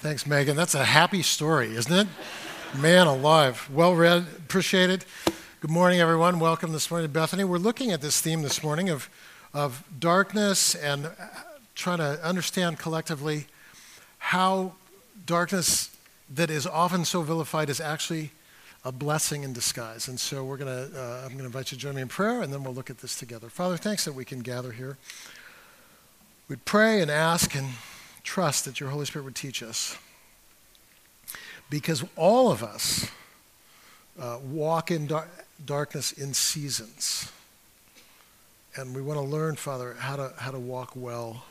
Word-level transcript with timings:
Thanks, 0.00 0.26
Megan. 0.26 0.56
That's 0.56 0.74
a 0.74 0.82
happy 0.82 1.20
story, 1.20 1.76
isn't 1.76 1.92
it? 1.92 2.08
Man 2.74 3.06
alive. 3.06 3.68
Well 3.70 3.94
read. 3.94 4.24
Appreciate 4.38 4.88
it. 4.88 5.04
Good 5.60 5.70
morning, 5.70 6.00
everyone. 6.00 6.38
Welcome 6.40 6.72
this 6.72 6.90
morning 6.90 7.06
to 7.06 7.12
Bethany. 7.12 7.44
We're 7.44 7.58
looking 7.58 7.92
at 7.92 8.00
this 8.00 8.18
theme 8.18 8.40
this 8.40 8.62
morning 8.62 8.88
of, 8.88 9.10
of 9.52 9.84
darkness 9.98 10.74
and 10.74 11.10
trying 11.74 11.98
to 11.98 12.18
understand 12.24 12.78
collectively 12.78 13.44
how 14.16 14.72
darkness 15.26 15.94
that 16.34 16.48
is 16.48 16.66
often 16.66 17.04
so 17.04 17.20
vilified 17.20 17.68
is 17.68 17.78
actually 17.78 18.30
a 18.86 18.92
blessing 18.92 19.42
in 19.42 19.52
disguise. 19.52 20.08
And 20.08 20.18
so 20.18 20.46
we're 20.46 20.56
to, 20.56 20.98
uh, 20.98 21.20
I'm 21.24 21.32
going 21.32 21.40
to 21.40 21.44
invite 21.44 21.72
you 21.72 21.76
to 21.76 21.82
join 21.82 21.94
me 21.94 22.00
in 22.00 22.08
prayer, 22.08 22.40
and 22.40 22.50
then 22.50 22.64
we'll 22.64 22.72
look 22.72 22.88
at 22.88 23.00
this 23.00 23.18
together. 23.18 23.50
Father, 23.50 23.76
thanks 23.76 24.06
that 24.06 24.14
we 24.14 24.24
can 24.24 24.40
gather 24.40 24.72
here. 24.72 24.96
We'd 26.48 26.64
pray 26.64 27.02
and 27.02 27.10
ask 27.10 27.54
and 27.54 27.68
trust 28.24 28.64
that 28.64 28.80
your 28.80 28.90
Holy 28.90 29.06
Spirit 29.06 29.24
would 29.24 29.34
teach 29.34 29.62
us. 29.62 29.96
Because 31.68 32.04
all 32.16 32.50
of 32.50 32.62
us 32.62 33.10
uh, 34.20 34.38
walk 34.42 34.90
in 34.90 35.06
dar- 35.06 35.28
darkness 35.64 36.12
in 36.12 36.34
seasons. 36.34 37.30
And 38.76 38.94
we 38.94 39.02
want 39.02 39.18
to 39.18 39.24
learn, 39.24 39.56
Father, 39.56 39.94
how 39.98 40.16
to, 40.16 40.32
how 40.36 40.50
to 40.50 40.58
walk 40.58 40.92
well 40.94 41.44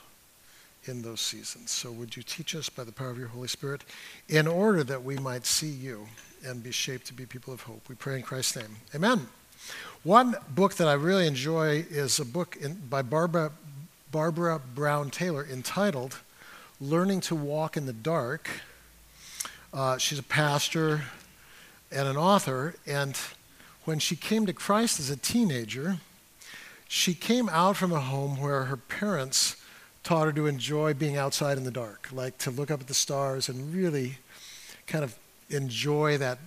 in 0.85 1.01
those 1.01 1.21
seasons. 1.21 1.71
So 1.71 1.91
would 1.91 2.15
you 2.15 2.23
teach 2.23 2.55
us 2.55 2.69
by 2.69 2.83
the 2.83 2.91
power 2.91 3.09
of 3.09 3.17
your 3.17 3.27
Holy 3.27 3.47
Spirit 3.47 3.83
in 4.27 4.47
order 4.47 4.83
that 4.83 5.03
we 5.03 5.17
might 5.17 5.45
see 5.45 5.69
you 5.69 6.07
and 6.45 6.63
be 6.63 6.71
shaped 6.71 7.07
to 7.07 7.13
be 7.13 7.25
people 7.25 7.53
of 7.53 7.61
hope? 7.61 7.87
We 7.89 7.95
pray 7.95 8.15
in 8.17 8.21
Christ's 8.23 8.57
name. 8.57 8.77
Amen. 8.95 9.27
One 10.03 10.35
book 10.49 10.75
that 10.75 10.87
I 10.87 10.93
really 10.93 11.27
enjoy 11.27 11.85
is 11.89 12.19
a 12.19 12.25
book 12.25 12.57
in, 12.59 12.75
by 12.89 13.01
Barbara, 13.01 13.51
Barbara 14.11 14.59
Brown 14.73 15.09
Taylor 15.09 15.45
entitled 15.45 16.17
learning 16.81 17.19
to 17.19 17.35
walk 17.35 17.75
in 17.75 17.85
the 17.85 17.93
dark. 17.93 18.49
Uh, 19.73 19.97
she's 19.97 20.19
a 20.19 20.23
pastor 20.23 21.01
and 21.91 22.07
an 22.07 22.15
author, 22.15 22.75
and 22.87 23.17
when 23.85 23.99
she 23.99 24.15
came 24.15 24.45
to 24.45 24.53
Christ 24.53 24.99
as 24.99 25.09
a 25.09 25.17
teenager, 25.17 25.97
she 26.87 27.13
came 27.13 27.49
out 27.49 27.75
from 27.75 27.91
a 27.91 27.99
home 27.99 28.39
where 28.39 28.65
her 28.65 28.77
parents 28.77 29.55
taught 30.03 30.25
her 30.25 30.31
to 30.33 30.47
enjoy 30.47 30.93
being 30.93 31.17
outside 31.17 31.57
in 31.57 31.63
the 31.63 31.71
dark, 31.71 32.09
like 32.11 32.37
to 32.39 32.51
look 32.51 32.71
up 32.71 32.81
at 32.81 32.87
the 32.87 32.93
stars 32.93 33.49
and 33.49 33.73
really 33.73 34.17
kind 34.87 35.03
of 35.03 35.15
enjoy 35.49 36.17
that, 36.17 36.39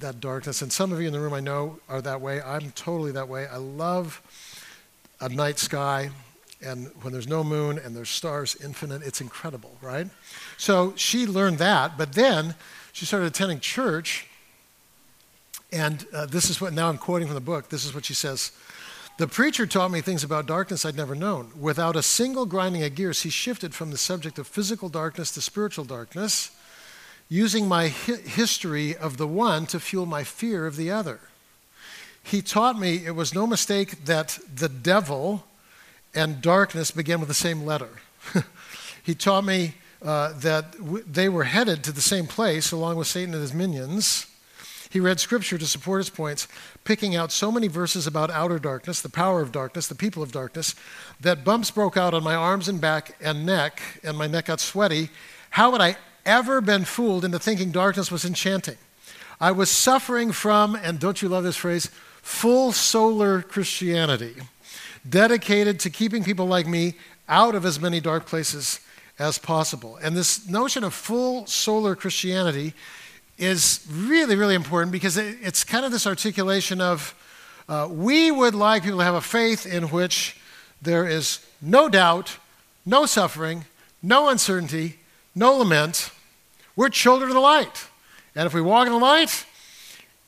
that 0.00 0.20
darkness. 0.20 0.62
And 0.62 0.72
some 0.72 0.92
of 0.92 1.00
you 1.00 1.06
in 1.06 1.12
the 1.12 1.20
room 1.20 1.32
I 1.32 1.40
know 1.40 1.78
are 1.88 2.02
that 2.02 2.20
way. 2.20 2.42
I'm 2.42 2.72
totally 2.72 3.12
that 3.12 3.28
way. 3.28 3.46
I 3.46 3.56
love 3.56 4.20
a 5.20 5.28
night 5.28 5.58
sky 5.58 6.10
and 6.64 6.90
when 7.02 7.12
there's 7.12 7.28
no 7.28 7.44
moon 7.44 7.78
and 7.78 7.94
there's 7.94 8.08
stars 8.08 8.56
infinite, 8.62 9.02
it's 9.02 9.20
incredible, 9.20 9.76
right? 9.82 10.08
So 10.56 10.94
she 10.96 11.26
learned 11.26 11.58
that, 11.58 11.98
but 11.98 12.14
then 12.14 12.54
she 12.92 13.04
started 13.04 13.26
attending 13.26 13.60
church, 13.60 14.26
and 15.72 16.06
uh, 16.14 16.26
this 16.26 16.48
is 16.48 16.60
what, 16.60 16.72
now 16.72 16.88
I'm 16.88 16.98
quoting 16.98 17.28
from 17.28 17.34
the 17.34 17.40
book, 17.40 17.68
this 17.68 17.84
is 17.84 17.94
what 17.94 18.04
she 18.04 18.14
says. 18.14 18.52
The 19.18 19.26
preacher 19.26 19.66
taught 19.66 19.90
me 19.90 20.02
things 20.02 20.24
about 20.24 20.46
darkness 20.46 20.84
I'd 20.84 20.94
never 20.94 21.14
known. 21.14 21.50
Without 21.58 21.96
a 21.96 22.02
single 22.02 22.44
grinding 22.44 22.82
of 22.82 22.94
gears, 22.94 23.22
he 23.22 23.30
shifted 23.30 23.74
from 23.74 23.90
the 23.90 23.96
subject 23.96 24.38
of 24.38 24.46
physical 24.46 24.88
darkness 24.90 25.30
to 25.32 25.40
spiritual 25.40 25.86
darkness, 25.86 26.50
using 27.28 27.66
my 27.66 27.88
hi- 27.88 28.16
history 28.16 28.96
of 28.96 29.16
the 29.16 29.26
one 29.26 29.66
to 29.66 29.80
fuel 29.80 30.06
my 30.06 30.22
fear 30.22 30.66
of 30.66 30.76
the 30.76 30.90
other. 30.90 31.20
He 32.22 32.42
taught 32.42 32.78
me 32.78 33.06
it 33.06 33.14
was 33.14 33.34
no 33.34 33.46
mistake 33.46 34.04
that 34.04 34.38
the 34.54 34.68
devil, 34.68 35.44
and 36.16 36.40
darkness 36.40 36.90
began 36.90 37.20
with 37.20 37.28
the 37.28 37.34
same 37.34 37.64
letter. 37.64 37.90
he 39.04 39.14
taught 39.14 39.44
me 39.44 39.74
uh, 40.02 40.32
that 40.38 40.72
w- 40.78 41.04
they 41.06 41.28
were 41.28 41.44
headed 41.44 41.84
to 41.84 41.92
the 41.92 42.00
same 42.00 42.26
place 42.26 42.72
along 42.72 42.96
with 42.96 43.06
Satan 43.06 43.34
and 43.34 43.42
his 43.42 43.54
minions. 43.54 44.26
He 44.88 44.98
read 44.98 45.20
scripture 45.20 45.58
to 45.58 45.66
support 45.66 46.00
his 46.00 46.10
points, 46.10 46.48
picking 46.84 47.14
out 47.14 47.32
so 47.32 47.52
many 47.52 47.68
verses 47.68 48.06
about 48.06 48.30
outer 48.30 48.58
darkness, 48.58 49.00
the 49.00 49.08
power 49.10 49.42
of 49.42 49.52
darkness, 49.52 49.88
the 49.88 49.94
people 49.94 50.22
of 50.22 50.32
darkness, 50.32 50.74
that 51.20 51.44
bumps 51.44 51.70
broke 51.70 51.96
out 51.96 52.14
on 52.14 52.22
my 52.22 52.34
arms 52.34 52.68
and 52.68 52.80
back 52.80 53.14
and 53.20 53.44
neck, 53.44 53.82
and 54.02 54.16
my 54.16 54.26
neck 54.26 54.46
got 54.46 54.60
sweaty. 54.60 55.10
How 55.50 55.72
had 55.72 55.80
I 55.80 55.96
ever 56.24 56.60
been 56.60 56.84
fooled 56.84 57.24
into 57.24 57.38
thinking 57.38 57.72
darkness 57.72 58.10
was 58.10 58.24
enchanting? 58.24 58.78
I 59.38 59.52
was 59.52 59.70
suffering 59.70 60.32
from, 60.32 60.74
and 60.76 60.98
don't 60.98 61.20
you 61.20 61.28
love 61.28 61.44
this 61.44 61.56
phrase, 61.56 61.90
full 62.22 62.72
solar 62.72 63.42
Christianity 63.42 64.36
dedicated 65.08 65.80
to 65.80 65.90
keeping 65.90 66.24
people 66.24 66.46
like 66.46 66.66
me 66.66 66.94
out 67.28 67.54
of 67.54 67.64
as 67.64 67.80
many 67.80 68.00
dark 68.00 68.26
places 68.26 68.80
as 69.18 69.38
possible. 69.38 69.98
And 70.02 70.16
this 70.16 70.48
notion 70.48 70.84
of 70.84 70.94
full 70.94 71.46
solar 71.46 71.94
Christianity 71.96 72.74
is 73.38 73.86
really, 73.90 74.36
really 74.36 74.54
important 74.54 74.92
because 74.92 75.16
it's 75.16 75.64
kind 75.64 75.84
of 75.84 75.92
this 75.92 76.06
articulation 76.06 76.80
of 76.80 77.14
uh, 77.68 77.88
we 77.90 78.30
would 78.30 78.54
like 78.54 78.82
people 78.82 78.98
to 78.98 79.04
have 79.04 79.14
a 79.14 79.20
faith 79.20 79.66
in 79.66 79.84
which 79.84 80.40
there 80.80 81.06
is 81.06 81.44
no 81.60 81.88
doubt, 81.88 82.38
no 82.84 83.06
suffering, 83.06 83.64
no 84.02 84.28
uncertainty, 84.28 84.98
no 85.34 85.56
lament. 85.56 86.10
We're 86.76 86.88
children 86.88 87.30
of 87.30 87.34
the 87.34 87.40
light. 87.40 87.88
And 88.34 88.46
if 88.46 88.54
we 88.54 88.60
walk 88.60 88.86
in 88.86 88.92
the 88.92 88.98
light, 88.98 89.46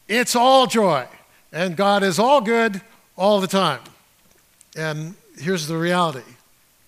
it's 0.09 0.34
all 0.34 0.66
joy. 0.66 1.06
And 1.53 1.77
God 1.77 2.03
is 2.03 2.19
all 2.19 2.41
good 2.41 2.81
all 3.16 3.41
the 3.41 3.47
time. 3.47 3.81
And 4.78 5.16
here's 5.37 5.66
the 5.66 5.77
reality 5.77 6.22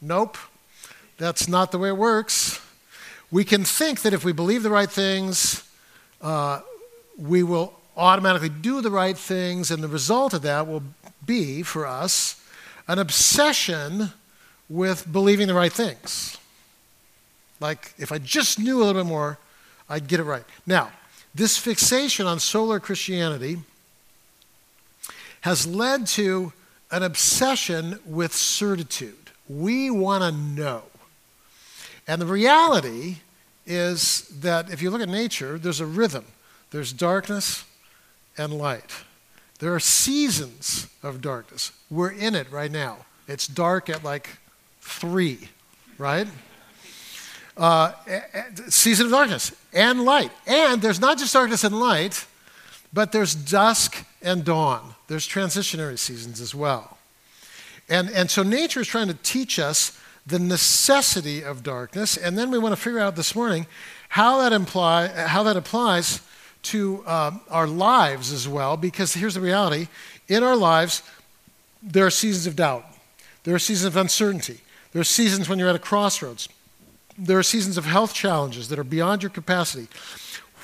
nope, 0.00 0.38
that's 1.18 1.48
not 1.48 1.72
the 1.72 1.78
way 1.78 1.88
it 1.88 1.96
works. 1.96 2.60
We 3.32 3.44
can 3.44 3.64
think 3.64 4.02
that 4.02 4.14
if 4.14 4.24
we 4.24 4.32
believe 4.32 4.62
the 4.62 4.70
right 4.70 4.90
things, 4.90 5.68
uh, 6.22 6.60
we 7.18 7.42
will 7.42 7.74
automatically 7.96 8.48
do 8.48 8.80
the 8.80 8.90
right 8.90 9.18
things, 9.18 9.72
and 9.72 9.82
the 9.82 9.88
result 9.88 10.34
of 10.34 10.42
that 10.42 10.68
will 10.68 10.84
be, 11.26 11.62
for 11.62 11.84
us, 11.84 12.40
an 12.86 13.00
obsession 13.00 14.12
with 14.68 15.12
believing 15.12 15.48
the 15.48 15.54
right 15.54 15.72
things. 15.72 16.38
Like, 17.58 17.92
if 17.98 18.12
I 18.12 18.18
just 18.18 18.58
knew 18.58 18.78
a 18.78 18.84
little 18.84 19.02
bit 19.02 19.08
more, 19.08 19.38
I'd 19.88 20.06
get 20.06 20.20
it 20.20 20.24
right. 20.24 20.44
Now, 20.64 20.92
this 21.34 21.58
fixation 21.58 22.26
on 22.26 22.38
solar 22.38 22.78
Christianity 22.78 23.58
has 25.42 25.66
led 25.66 26.06
to 26.06 26.52
an 26.90 27.02
obsession 27.02 27.98
with 28.04 28.34
certitude. 28.34 29.30
We 29.48 29.90
want 29.90 30.22
to 30.22 30.32
know. 30.32 30.82
And 32.06 32.20
the 32.20 32.26
reality 32.26 33.16
is 33.66 34.22
that 34.40 34.70
if 34.70 34.82
you 34.82 34.90
look 34.90 35.00
at 35.00 35.08
nature, 35.08 35.58
there's 35.58 35.80
a 35.80 35.86
rhythm. 35.86 36.24
There's 36.70 36.92
darkness 36.92 37.64
and 38.36 38.52
light. 38.52 38.90
There 39.58 39.74
are 39.74 39.80
seasons 39.80 40.88
of 41.02 41.20
darkness. 41.20 41.72
We're 41.90 42.10
in 42.10 42.34
it 42.34 42.50
right 42.50 42.70
now. 42.70 42.98
It's 43.28 43.46
dark 43.46 43.88
at 43.88 44.02
like 44.02 44.28
three, 44.80 45.48
right? 45.98 46.26
Uh, 47.56 47.92
season 48.68 49.06
of 49.06 49.12
darkness 49.12 49.54
and 49.72 50.04
light. 50.04 50.32
And 50.46 50.80
there's 50.80 51.00
not 51.00 51.18
just 51.18 51.32
darkness 51.32 51.62
and 51.62 51.78
light, 51.78 52.26
but 52.92 53.12
there's 53.12 53.34
dusk 53.34 54.04
and 54.22 54.44
dawn. 54.44 54.94
There's 55.10 55.26
transitionary 55.26 55.98
seasons 55.98 56.40
as 56.40 56.54
well. 56.54 56.96
And, 57.88 58.08
and 58.10 58.30
so 58.30 58.44
nature 58.44 58.78
is 58.78 58.86
trying 58.86 59.08
to 59.08 59.14
teach 59.24 59.58
us 59.58 60.00
the 60.24 60.38
necessity 60.38 61.42
of 61.42 61.64
darkness. 61.64 62.16
And 62.16 62.38
then 62.38 62.52
we 62.52 62.60
want 62.60 62.76
to 62.76 62.80
figure 62.80 63.00
out 63.00 63.16
this 63.16 63.34
morning 63.34 63.66
how 64.10 64.38
that, 64.38 64.52
imply, 64.52 65.08
how 65.08 65.42
that 65.42 65.56
applies 65.56 66.20
to 66.62 67.04
um, 67.08 67.40
our 67.50 67.66
lives 67.66 68.32
as 68.32 68.46
well, 68.46 68.76
because 68.76 69.14
here's 69.14 69.34
the 69.34 69.40
reality 69.40 69.88
in 70.28 70.44
our 70.44 70.54
lives, 70.54 71.02
there 71.82 72.06
are 72.06 72.10
seasons 72.10 72.46
of 72.46 72.54
doubt, 72.54 72.84
there 73.42 73.56
are 73.56 73.58
seasons 73.58 73.86
of 73.86 74.00
uncertainty, 74.00 74.60
there 74.92 75.00
are 75.00 75.04
seasons 75.04 75.48
when 75.48 75.58
you're 75.58 75.68
at 75.68 75.74
a 75.74 75.80
crossroads, 75.80 76.48
there 77.18 77.36
are 77.36 77.42
seasons 77.42 77.76
of 77.76 77.84
health 77.84 78.14
challenges 78.14 78.68
that 78.68 78.78
are 78.78 78.84
beyond 78.84 79.24
your 79.24 79.30
capacity. 79.30 79.88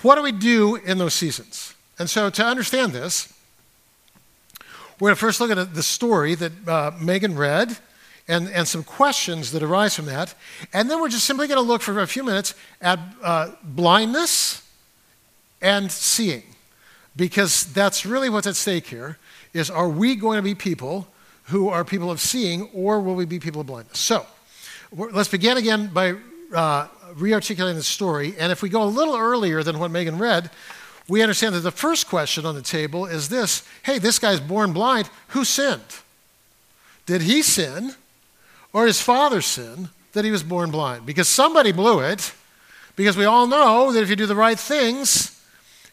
What 0.03 0.15
do 0.15 0.23
we 0.23 0.31
do 0.31 0.77
in 0.77 0.99
those 0.99 1.15
seasons? 1.15 1.75
And 1.99 2.09
so, 2.09 2.31
to 2.31 2.45
understand 2.45 2.93
this, 2.93 3.33
we're 4.99 5.09
going 5.09 5.17
to 5.17 5.21
first 5.21 5.41
look 5.41 5.51
at 5.51 5.75
the 5.75 5.83
story 5.83 6.35
that 6.35 6.53
uh, 6.67 6.93
Megan 7.01 7.37
read 7.37 7.77
and, 8.29 8.49
and 8.49 8.67
some 8.67 8.83
questions 8.83 9.53
that 9.53 9.63
arise 9.63 9.95
from 9.95 10.07
that. 10.07 10.35
And 10.73 10.91
then 10.91 11.01
we're 11.01 11.09
just 11.09 11.25
simply 11.25 11.47
going 11.49 11.59
to 11.59 11.67
look 11.67 11.83
for 11.83 12.01
a 12.01 12.07
few 12.07 12.25
minutes 12.25 12.55
at 12.81 12.99
uh, 13.23 13.53
blindness 13.63 14.63
and 15.61 15.91
seeing. 15.93 16.43
Because 17.15 17.73
that's 17.73 18.05
really 18.05 18.29
what's 18.29 18.47
at 18.47 18.57
stake 18.57 18.87
here 18.87 19.19
is 19.53 19.71
are 19.71 19.89
we 19.89 20.17
going 20.17 20.37
to 20.37 20.43
be 20.43 20.55
people 20.55 21.09
who 21.45 21.69
are 21.69 21.85
people 21.85 22.11
of 22.11 22.21
seeing 22.21 22.69
or 22.75 23.01
will 23.01 23.15
we 23.15 23.25
be 23.25 23.39
people 23.39 23.61
of 23.61 23.67
blindness? 23.67 23.99
So 23.99 24.27
let's 24.93 25.29
begin 25.29 25.57
again 25.57 25.89
by 25.89 26.17
uh, 26.55 26.89
re-articulating 27.15 27.77
the 27.77 27.83
story. 27.83 28.35
And 28.39 28.53
if 28.53 28.63
we 28.63 28.69
go 28.69 28.83
a 28.83 28.85
little 28.85 29.17
earlier 29.17 29.63
than 29.63 29.79
what 29.79 29.91
Megan 29.91 30.19
read, 30.19 30.51
we 31.09 31.23
understand 31.23 31.55
that 31.55 31.61
the 31.61 31.71
first 31.71 32.09
question 32.09 32.45
on 32.45 32.55
the 32.55 32.63
table 32.63 33.07
is 33.07 33.29
this 33.29 33.63
hey, 33.85 33.99
this 33.99 34.19
guy's 34.19 34.41
born 34.41 34.73
blind. 34.73 35.09
Who 35.29 35.45
sinned? 35.45 35.83
Did 37.07 37.23
he 37.23 37.43
sin 37.43 37.95
or 38.73 38.87
his 38.87 39.01
father 39.01 39.41
sin 39.41 39.91
that 40.13 40.25
he 40.25 40.31
was 40.31 40.43
born 40.43 40.71
blind? 40.71 41.07
Because 41.07 41.29
somebody 41.29 41.73
blew 41.73 42.01
it, 42.01 42.33
Because 42.97 43.17
we 43.17 43.27
all 43.27 43.47
know 43.47 43.93
that 43.93 44.03
if 44.03 44.11
you 44.11 44.17
do 44.17 44.27
the 44.27 44.35
right 44.35 44.59
things, 44.59 45.39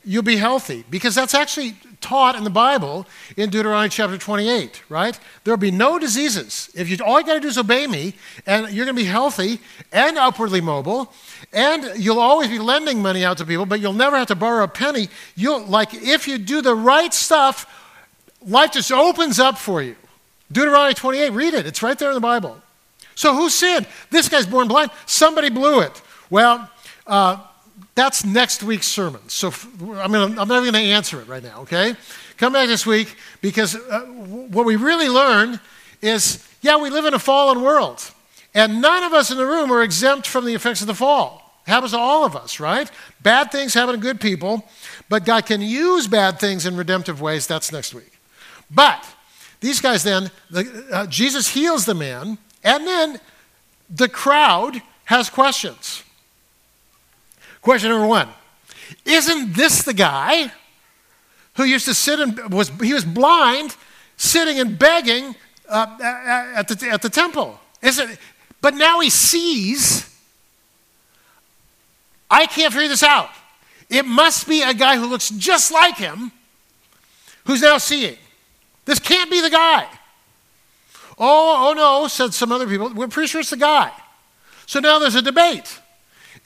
you'll 0.04 0.24
be 0.24 0.38
healthy. 0.38 0.86
Because 0.90 1.14
that's 1.14 1.34
actually 1.34 1.76
taught 2.04 2.36
in 2.36 2.44
the 2.44 2.50
Bible 2.50 3.08
in 3.38 3.50
Deuteronomy 3.50 3.90
chapter 3.90 4.18
28, 4.18 4.84
right? 4.90 5.18
There'll 5.44 5.58
be 5.58 5.72
no 5.72 5.98
diseases. 5.98 6.70
If 6.76 6.90
you 6.90 6.98
all 7.04 7.20
you 7.20 7.26
got 7.26 7.36
to 7.36 7.40
do 7.40 7.48
is 7.48 7.58
obey 7.58 7.88
me, 7.88 8.14
and 8.46 8.70
you're 8.72 8.86
going 8.86 8.96
to 8.96 9.02
be 9.02 9.08
healthy 9.08 9.60
and 9.92 10.18
upwardly 10.18 10.62
mobile, 10.62 11.12
and 11.54 11.92
you'll 11.98 12.20
always 12.20 12.50
be 12.50 12.60
lending 12.60 13.02
money 13.02 13.26
out 13.26 13.38
to 13.40 13.46
people, 13.46 13.66
but 13.66 13.80
you'll 13.80 13.94
never 13.94 14.18
have 14.18 14.28
to 14.28 14.36
borrow 14.36 14.64
a 14.64 14.68
penny. 14.68 15.08
You'll 15.36 15.66
like 15.66 15.94
if 15.94 16.28
you 16.28 16.38
do 16.38 16.62
the 16.62 16.76
right 16.76 17.14
stuff, 17.14 17.66
life 18.46 18.74
just 18.74 18.92
opens 18.92 19.40
up 19.40 19.58
for 19.58 19.82
you. 19.82 19.96
Deuteronomy 20.52 20.94
28, 20.94 21.30
read 21.32 21.54
it. 21.54 21.66
It's 21.66 21.82
right 21.82 21.98
there 21.98 22.10
in 22.10 22.16
the 22.16 22.22
Bible. 22.22 22.62
So 23.16 23.34
who 23.34 23.50
sinned? 23.50 23.88
This 24.10 24.30
guy's 24.30 24.46
born 24.46 24.68
blind. 24.68 24.92
Somebody 25.06 25.50
blew 25.50 25.80
it. 25.80 26.02
Well, 26.30 26.70
uh, 27.08 27.38
that's 27.96 28.26
next 28.26 28.64
week's 28.64 28.88
sermon. 28.88 29.22
So 29.28 29.52
I 29.98 30.08
mean, 30.08 30.22
I'm 30.22 30.48
not 30.48 30.62
even 30.62 30.72
going 30.72 30.86
to 30.86 30.92
answer 30.92 31.22
it 31.22 31.28
right 31.28 31.44
now. 31.44 31.62
Okay, 31.62 31.96
come 32.38 32.54
back 32.54 32.68
this 32.68 32.86
week 32.86 33.16
because 33.42 33.76
uh, 33.76 34.02
what 34.02 34.66
we 34.66 34.76
really 34.76 35.10
learn 35.10 35.60
is, 36.02 36.48
yeah, 36.62 36.78
we 36.78 36.90
live 36.90 37.06
in 37.06 37.14
a 37.14 37.20
fallen 37.20 37.62
world, 37.62 38.12
and 38.54 38.82
none 38.82 39.04
of 39.04 39.14
us 39.14 39.32
in 39.32 39.38
the 39.38 39.46
room 39.46 39.72
are 39.72 39.84
exempt 39.84 40.28
from 40.28 40.46
the 40.46 40.54
effects 40.54 40.82
of 40.82 40.88
the 40.88 40.96
fall. 40.96 41.62
It 41.66 41.70
happens 41.70 41.92
to 41.92 41.98
all 41.98 42.26
of 42.26 42.36
us, 42.36 42.60
right? 42.60 42.92
Bad 43.22 43.52
things 43.52 43.74
happen 43.74 43.96
to 43.96 44.02
good 44.02 44.20
people, 44.20 44.68
but 45.08 45.24
God 45.24 45.46
can 45.46 45.62
use 45.62 46.08
bad 46.08 46.40
things 46.40 46.66
in 46.66 46.76
redemptive 46.76 47.22
ways. 47.22 47.48
That's 47.48 47.72
next 47.72 47.94
week. 47.94 48.12
But 48.70 49.06
these 49.62 49.80
guys 49.80 50.04
then, 50.04 50.30
the, 50.50 50.88
uh, 50.92 51.08
Jesus 51.08 51.48
heals 51.48 51.86
the 51.86 51.94
man, 51.94 52.38
and 52.64 52.86
then 52.86 53.20
the 53.90 54.10
crowd 54.10 54.82
has 55.06 55.30
questions. 55.30 56.04
Question 57.64 57.90
number 57.92 58.08
one 58.08 58.28
Isn't 59.06 59.54
this 59.54 59.84
the 59.84 59.94
guy 59.94 60.52
who 61.56 61.64
used 61.64 61.86
to 61.86 61.94
sit 61.94 62.20
and 62.20 62.54
was, 62.54 62.70
he 62.82 62.94
was 62.94 63.06
blind, 63.06 63.76
sitting 64.18 64.60
and 64.60 64.78
begging 64.78 65.36
uh, 65.68 65.98
at, 66.56 66.68
the, 66.68 66.90
at 66.90 67.02
the 67.02 67.10
temple? 67.10 67.60
Is 67.82 68.00
it, 68.00 68.20
but 68.62 68.76
now 68.76 69.00
he 69.00 69.10
sees. 69.10 70.10
I 72.30 72.48
can't 72.48 72.74
figure 72.74 72.90
this 72.90 73.04
out. 73.04 73.30
It 73.90 74.06
must 74.06 74.48
be 74.48 74.62
a 74.62 74.74
guy 74.74 74.98
who 74.98 75.06
looks 75.06 75.30
just 75.30 75.72
like 75.72 75.98
him 75.98 76.32
who's 77.46 77.62
now 77.62 77.78
seeing. 77.78 78.18
This 78.86 79.00
can't 79.00 79.30
be 79.30 79.40
the 79.40 79.50
guy. 79.50 79.88
Oh, 81.18 81.70
oh 81.70 81.74
no, 81.74 82.08
said 82.08 82.34
some 82.34 82.52
other 82.52 82.68
people. 82.68 82.92
We're 82.94 83.08
pretty 83.08 83.28
sure 83.28 83.42
it's 83.42 83.52
the 83.52 83.58
guy. 83.58 83.92
So 84.66 84.80
now 84.80 85.00
there's 85.00 85.16
a 85.16 85.22
debate. 85.22 85.80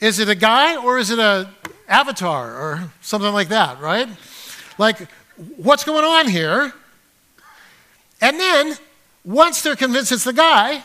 Is 0.00 0.18
it 0.18 0.28
a 0.28 0.34
guy 0.34 0.76
or 0.76 0.98
is 0.98 1.10
it 1.10 1.18
a 1.18 1.50
avatar 1.88 2.54
or 2.54 2.92
something 3.00 3.32
like 3.32 3.48
that, 3.48 3.80
right? 3.80 4.08
Like, 4.78 5.08
what's 5.56 5.84
going 5.84 6.04
on 6.04 6.28
here? 6.28 6.72
And 8.20 8.38
then, 8.38 8.76
once 9.24 9.62
they're 9.62 9.76
convinced 9.76 10.12
it's 10.12 10.24
the 10.24 10.32
guy, 10.32 10.82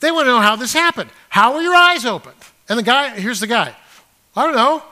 they 0.00 0.10
want 0.10 0.26
to 0.26 0.30
know 0.30 0.40
how 0.40 0.56
this 0.56 0.72
happened. 0.72 1.10
How 1.28 1.54
were 1.54 1.62
your 1.62 1.74
eyes 1.74 2.04
opened? 2.04 2.36
And 2.68 2.78
the 2.78 2.82
guy, 2.82 3.10
here's 3.18 3.40
the 3.40 3.46
guy. 3.46 3.74
I 4.36 4.46
don't 4.46 4.56
know. 4.56 4.82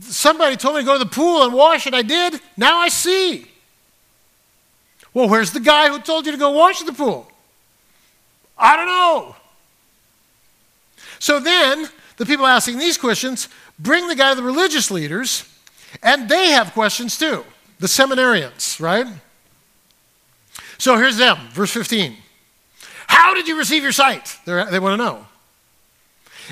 Somebody 0.00 0.56
told 0.56 0.76
me 0.76 0.82
to 0.82 0.86
go 0.86 0.98
to 0.98 1.04
the 1.04 1.10
pool 1.10 1.44
and 1.44 1.52
wash 1.52 1.86
it. 1.86 1.94
I 1.94 2.02
did. 2.02 2.40
Now 2.56 2.78
I 2.78 2.88
see. 2.88 3.46
Well, 5.14 5.28
where's 5.28 5.50
the 5.50 5.60
guy 5.60 5.88
who 5.88 6.00
told 6.00 6.26
you 6.26 6.32
to 6.32 6.38
go 6.38 6.50
wash 6.50 6.82
the 6.82 6.92
pool? 6.92 7.30
I 8.56 8.76
don't 8.76 8.86
know. 8.86 9.36
So 11.18 11.40
then, 11.40 11.88
the 12.22 12.26
people 12.26 12.46
asking 12.46 12.78
these 12.78 12.96
questions 12.96 13.48
bring 13.80 14.06
the 14.06 14.14
guy 14.14 14.30
to 14.30 14.36
the 14.36 14.46
religious 14.46 14.92
leaders, 14.92 15.44
and 16.04 16.28
they 16.28 16.50
have 16.50 16.72
questions 16.72 17.18
too. 17.18 17.44
The 17.80 17.88
seminarians, 17.88 18.78
right? 18.78 19.08
So 20.78 20.96
here's 20.96 21.16
them, 21.16 21.36
verse 21.50 21.72
15. 21.72 22.14
How 23.08 23.34
did 23.34 23.48
you 23.48 23.58
receive 23.58 23.82
your 23.82 23.90
sight? 23.90 24.38
They're, 24.44 24.70
they 24.70 24.78
want 24.78 25.00
to 25.00 25.04
know. 25.04 25.26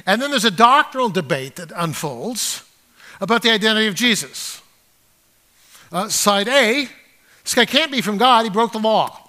And 0.06 0.20
then 0.20 0.30
there's 0.30 0.44
a 0.44 0.50
doctrinal 0.50 1.08
debate 1.08 1.54
that 1.54 1.70
unfolds 1.76 2.64
about 3.20 3.42
the 3.42 3.50
identity 3.52 3.86
of 3.86 3.94
Jesus. 3.94 4.60
Uh, 5.92 6.08
side 6.08 6.48
A, 6.48 6.88
this 7.44 7.54
guy 7.54 7.64
can't 7.64 7.92
be 7.92 8.00
from 8.00 8.18
God, 8.18 8.42
he 8.42 8.50
broke 8.50 8.72
the 8.72 8.80
law. 8.80 9.20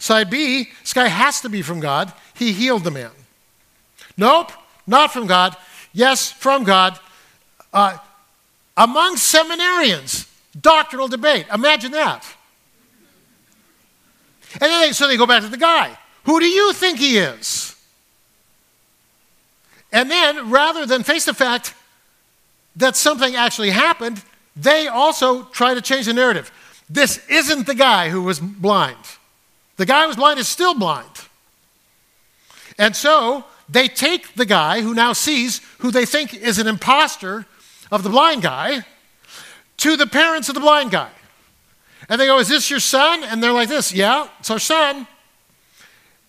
Side 0.00 0.28
B, 0.28 0.70
this 0.80 0.92
guy 0.92 1.06
has 1.06 1.40
to 1.42 1.48
be 1.48 1.62
from 1.62 1.78
God, 1.78 2.12
he 2.34 2.50
healed 2.50 2.82
the 2.82 2.90
man. 2.90 3.12
Nope, 4.16 4.50
not 4.86 5.12
from 5.12 5.26
God. 5.26 5.56
Yes, 5.92 6.30
from 6.30 6.64
God. 6.64 6.98
Uh, 7.72 7.98
among 8.76 9.16
seminarians, 9.16 10.28
doctrinal 10.60 11.08
debate. 11.08 11.46
Imagine 11.52 11.92
that. 11.92 12.24
And 14.52 14.62
then 14.62 14.80
they, 14.80 14.92
so 14.92 15.06
they 15.08 15.16
go 15.16 15.26
back 15.26 15.42
to 15.42 15.48
the 15.48 15.56
guy. 15.56 15.96
Who 16.24 16.40
do 16.40 16.46
you 16.46 16.72
think 16.72 16.98
he 16.98 17.18
is? 17.18 17.76
And 19.92 20.10
then, 20.10 20.50
rather 20.50 20.86
than 20.86 21.02
face 21.02 21.24
the 21.24 21.34
fact 21.34 21.74
that 22.76 22.96
something 22.96 23.34
actually 23.34 23.70
happened, 23.70 24.22
they 24.54 24.88
also 24.88 25.44
try 25.44 25.74
to 25.74 25.80
change 25.80 26.06
the 26.06 26.12
narrative. 26.12 26.50
This 26.88 27.26
isn't 27.28 27.66
the 27.66 27.74
guy 27.74 28.10
who 28.10 28.22
was 28.22 28.40
blind. 28.40 28.98
The 29.76 29.86
guy 29.86 30.02
who 30.02 30.08
was 30.08 30.16
blind 30.16 30.38
is 30.38 30.48
still 30.48 30.74
blind. 30.74 31.10
And 32.78 32.94
so 32.94 33.44
they 33.68 33.88
take 33.88 34.34
the 34.34 34.46
guy 34.46 34.80
who 34.80 34.94
now 34.94 35.12
sees, 35.12 35.60
who 35.78 35.90
they 35.90 36.06
think 36.06 36.34
is 36.34 36.58
an 36.58 36.66
impostor 36.66 37.46
of 37.90 38.02
the 38.02 38.10
blind 38.10 38.42
guy, 38.42 38.84
to 39.78 39.96
the 39.96 40.06
parents 40.06 40.48
of 40.48 40.54
the 40.54 40.60
blind 40.60 40.90
guy. 40.90 41.10
And 42.08 42.20
they 42.20 42.26
go, 42.26 42.38
Is 42.38 42.48
this 42.48 42.70
your 42.70 42.80
son? 42.80 43.24
And 43.24 43.42
they're 43.42 43.52
like 43.52 43.68
this, 43.68 43.92
Yeah, 43.92 44.28
it's 44.38 44.50
our 44.50 44.58
son. 44.58 45.06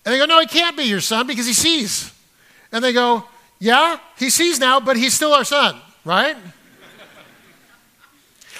And 0.05 0.13
they 0.13 0.17
go, 0.17 0.25
No, 0.25 0.39
he 0.39 0.47
can't 0.47 0.75
be 0.75 0.83
your 0.83 1.01
son 1.01 1.27
because 1.27 1.45
he 1.45 1.53
sees. 1.53 2.11
And 2.71 2.83
they 2.83 2.93
go, 2.93 3.25
Yeah, 3.59 3.99
he 4.17 4.29
sees 4.29 4.59
now, 4.59 4.79
but 4.79 4.97
he's 4.97 5.13
still 5.13 5.33
our 5.33 5.45
son, 5.45 5.79
right? 6.03 6.35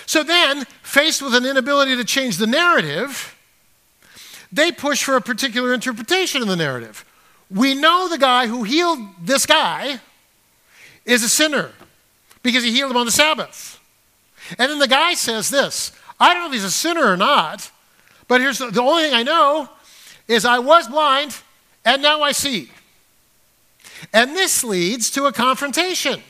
so 0.05 0.23
then, 0.23 0.65
faced 0.83 1.21
with 1.21 1.33
an 1.33 1.45
inability 1.45 1.95
to 1.95 2.03
change 2.03 2.37
the 2.37 2.47
narrative, 2.47 3.35
they 4.51 4.71
push 4.71 5.03
for 5.03 5.15
a 5.15 5.21
particular 5.21 5.73
interpretation 5.73 6.41
of 6.41 6.47
the 6.47 6.55
narrative 6.55 7.03
we 7.49 7.73
know 7.73 8.07
the 8.09 8.17
guy 8.17 8.47
who 8.47 8.63
healed 8.63 8.99
this 9.21 9.45
guy 9.45 9.99
is 11.05 11.23
a 11.23 11.29
sinner 11.29 11.71
because 12.43 12.63
he 12.63 12.71
healed 12.71 12.91
him 12.91 12.97
on 12.97 13.05
the 13.05 13.11
Sabbath. 13.11 13.79
And 14.57 14.71
then 14.71 14.79
the 14.79 14.87
guy 14.87 15.13
says 15.13 15.49
this 15.49 15.91
I 16.19 16.33
don't 16.33 16.43
know 16.43 16.47
if 16.47 16.53
he's 16.53 16.63
a 16.63 16.71
sinner 16.71 17.05
or 17.05 17.17
not, 17.17 17.71
but 18.27 18.41
here's 18.41 18.59
the, 18.59 18.71
the 18.71 18.81
only 18.81 19.03
thing 19.03 19.13
I 19.13 19.23
know 19.23 19.69
is 20.27 20.45
I 20.45 20.59
was 20.59 20.87
blind 20.87 21.37
and 21.85 22.01
now 22.01 22.21
I 22.21 22.31
see. 22.31 22.71
And 24.13 24.35
this 24.35 24.63
leads 24.63 25.09
to 25.11 25.25
a 25.25 25.31
confrontation. 25.31 26.21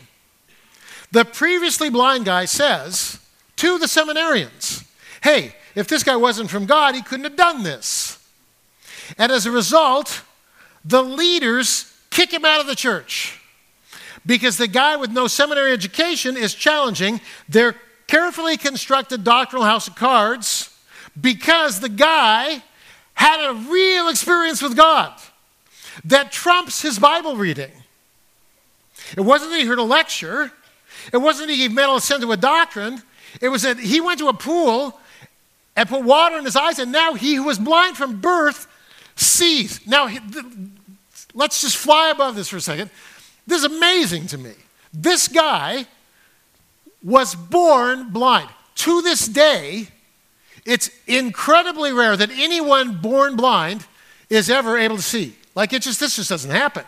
The 1.11 1.25
previously 1.25 1.89
blind 1.89 2.25
guy 2.25 2.45
says 2.45 3.19
to 3.57 3.79
the 3.79 3.85
seminarians, 3.85 4.85
Hey, 5.23 5.55
if 5.73 5.87
this 5.87 6.03
guy 6.03 6.15
wasn't 6.15 6.49
from 6.49 6.65
God, 6.65 6.95
he 6.95 7.01
couldn't 7.01 7.23
have 7.23 7.35
done 7.35 7.63
this. 7.63 8.19
And 9.17 9.31
as 9.31 9.45
a 9.45 9.51
result, 9.51 10.21
the 10.87 11.03
leaders 11.03 11.93
kick 12.09 12.31
him 12.31 12.45
out 12.45 12.61
of 12.61 12.67
the 12.67 12.75
church. 12.75 13.39
Because 14.25 14.57
the 14.57 14.67
guy 14.67 14.95
with 14.95 15.11
no 15.11 15.27
seminary 15.27 15.71
education 15.71 16.35
is 16.35 16.53
challenging 16.53 17.21
their 17.47 17.75
carefully 18.07 18.57
constructed 18.57 19.23
doctrinal 19.23 19.65
house 19.65 19.87
of 19.87 19.95
cards 19.95 20.73
because 21.19 21.79
the 21.79 21.89
guy 21.89 22.63
had 23.13 23.49
a 23.49 23.53
real 23.53 24.09
experience 24.09 24.61
with 24.61 24.75
God 24.75 25.13
that 26.05 26.31
trumps 26.31 26.81
his 26.81 26.99
Bible 26.99 27.35
reading. 27.35 27.71
It 29.15 29.21
wasn't 29.21 29.51
that 29.51 29.59
he 29.59 29.65
heard 29.65 29.79
a 29.79 29.83
lecture, 29.83 30.51
it 31.11 31.17
wasn't 31.17 31.47
that 31.47 31.53
he 31.53 31.59
gave 31.59 31.73
mental 31.73 31.97
assent 31.97 32.21
to 32.21 32.31
a 32.31 32.37
doctrine, 32.37 33.01
it 33.41 33.49
was 33.49 33.63
that 33.63 33.79
he 33.79 33.99
went 33.99 34.19
to 34.19 34.27
a 34.27 34.33
pool 34.33 34.99
and 35.75 35.87
put 35.87 36.03
water 36.03 36.37
in 36.37 36.45
his 36.45 36.55
eyes, 36.55 36.79
and 36.79 36.91
now 36.91 37.13
he 37.13 37.35
who 37.35 37.43
was 37.43 37.57
blind 37.57 37.97
from 37.97 38.19
birth 38.19 38.67
sees. 39.19 39.85
Now, 39.87 40.09
let's 41.33 41.61
just 41.61 41.77
fly 41.77 42.09
above 42.09 42.35
this 42.35 42.47
for 42.47 42.57
a 42.57 42.61
second. 42.61 42.89
This 43.45 43.59
is 43.59 43.65
amazing 43.65 44.27
to 44.27 44.37
me. 44.37 44.53
This 44.93 45.27
guy 45.27 45.85
was 47.03 47.35
born 47.35 48.09
blind. 48.09 48.49
To 48.75 49.01
this 49.01 49.27
day, 49.27 49.87
it's 50.65 50.89
incredibly 51.07 51.93
rare 51.93 52.17
that 52.17 52.29
anyone 52.31 52.97
born 53.01 53.35
blind 53.35 53.85
is 54.29 54.49
ever 54.49 54.77
able 54.77 54.97
to 54.97 55.01
see. 55.01 55.35
Like 55.55 55.73
it 55.73 55.81
just 55.81 55.99
this 55.99 56.17
just 56.17 56.29
doesn't 56.29 56.51
happen. 56.51 56.83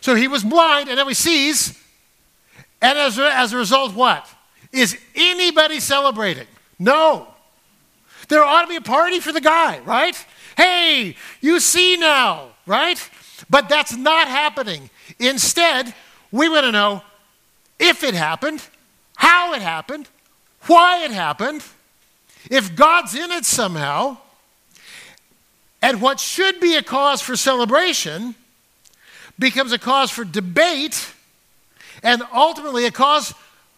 So 0.00 0.14
he 0.14 0.28
was 0.28 0.42
blind, 0.42 0.88
and 0.88 0.96
now 0.96 1.06
he 1.06 1.14
sees. 1.14 1.78
And 2.80 2.98
as 2.98 3.18
a, 3.18 3.30
as 3.34 3.52
a 3.52 3.58
result, 3.58 3.94
what? 3.94 4.26
Is 4.72 4.96
anybody 5.14 5.80
celebrating? 5.80 6.46
No. 6.78 7.26
There 8.28 8.42
ought 8.42 8.62
to 8.62 8.68
be 8.68 8.76
a 8.76 8.80
party 8.80 9.20
for 9.20 9.32
the 9.32 9.40
guy, 9.40 9.80
right? 9.80 10.16
Hey, 10.60 11.16
you 11.40 11.58
see 11.58 11.96
now, 11.96 12.50
right? 12.66 13.08
But 13.48 13.70
that's 13.70 13.96
not 13.96 14.28
happening. 14.28 14.90
Instead, 15.18 15.94
we 16.30 16.50
want 16.50 16.66
to 16.66 16.72
know 16.72 17.02
if 17.78 18.04
it 18.04 18.12
happened, 18.12 18.62
how 19.16 19.54
it 19.54 19.62
happened, 19.62 20.06
why 20.66 21.02
it 21.02 21.12
happened, 21.12 21.64
if 22.50 22.76
God's 22.76 23.14
in 23.14 23.30
it 23.30 23.46
somehow, 23.46 24.18
and 25.80 26.02
what 26.02 26.20
should 26.20 26.60
be 26.60 26.76
a 26.76 26.82
cause 26.82 27.22
for 27.22 27.36
celebration 27.36 28.34
becomes 29.38 29.72
a 29.72 29.78
cause 29.78 30.10
for 30.10 30.24
debate 30.24 31.14
and 32.02 32.22
ultimately 32.34 32.84
a 32.84 32.90
cause 32.90 33.32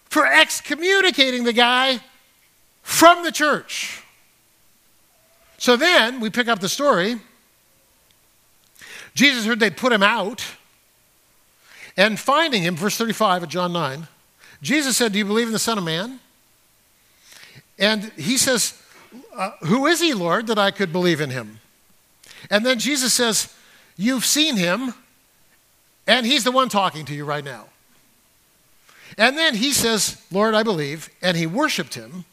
for 0.06 0.26
excommunicating 0.26 1.44
the 1.44 1.52
guy 1.52 2.00
from 2.82 3.22
the 3.22 3.30
church. 3.30 4.01
So 5.62 5.76
then 5.76 6.18
we 6.18 6.28
pick 6.28 6.48
up 6.48 6.58
the 6.58 6.68
story. 6.68 7.20
Jesus 9.14 9.46
heard 9.46 9.60
they 9.60 9.70
put 9.70 9.92
him 9.92 10.02
out, 10.02 10.44
and 11.96 12.18
finding 12.18 12.64
him, 12.64 12.74
verse 12.74 12.96
35 12.96 13.44
of 13.44 13.48
John 13.48 13.72
9, 13.72 14.08
Jesus 14.60 14.96
said, 14.96 15.12
Do 15.12 15.18
you 15.18 15.24
believe 15.24 15.46
in 15.46 15.52
the 15.52 15.60
Son 15.60 15.78
of 15.78 15.84
Man? 15.84 16.18
And 17.78 18.10
he 18.16 18.38
says, 18.38 18.82
uh, 19.36 19.52
Who 19.60 19.86
is 19.86 20.00
he, 20.00 20.14
Lord, 20.14 20.48
that 20.48 20.58
I 20.58 20.72
could 20.72 20.90
believe 20.90 21.20
in 21.20 21.30
him? 21.30 21.60
And 22.50 22.66
then 22.66 22.80
Jesus 22.80 23.14
says, 23.14 23.54
You've 23.96 24.24
seen 24.24 24.56
him, 24.56 24.94
and 26.08 26.26
he's 26.26 26.42
the 26.42 26.50
one 26.50 26.70
talking 26.70 27.04
to 27.04 27.14
you 27.14 27.24
right 27.24 27.44
now. 27.44 27.66
And 29.16 29.38
then 29.38 29.54
he 29.54 29.72
says, 29.72 30.20
Lord, 30.32 30.54
I 30.54 30.64
believe, 30.64 31.08
and 31.22 31.36
he 31.36 31.46
worshiped 31.46 31.94
him. 31.94 32.24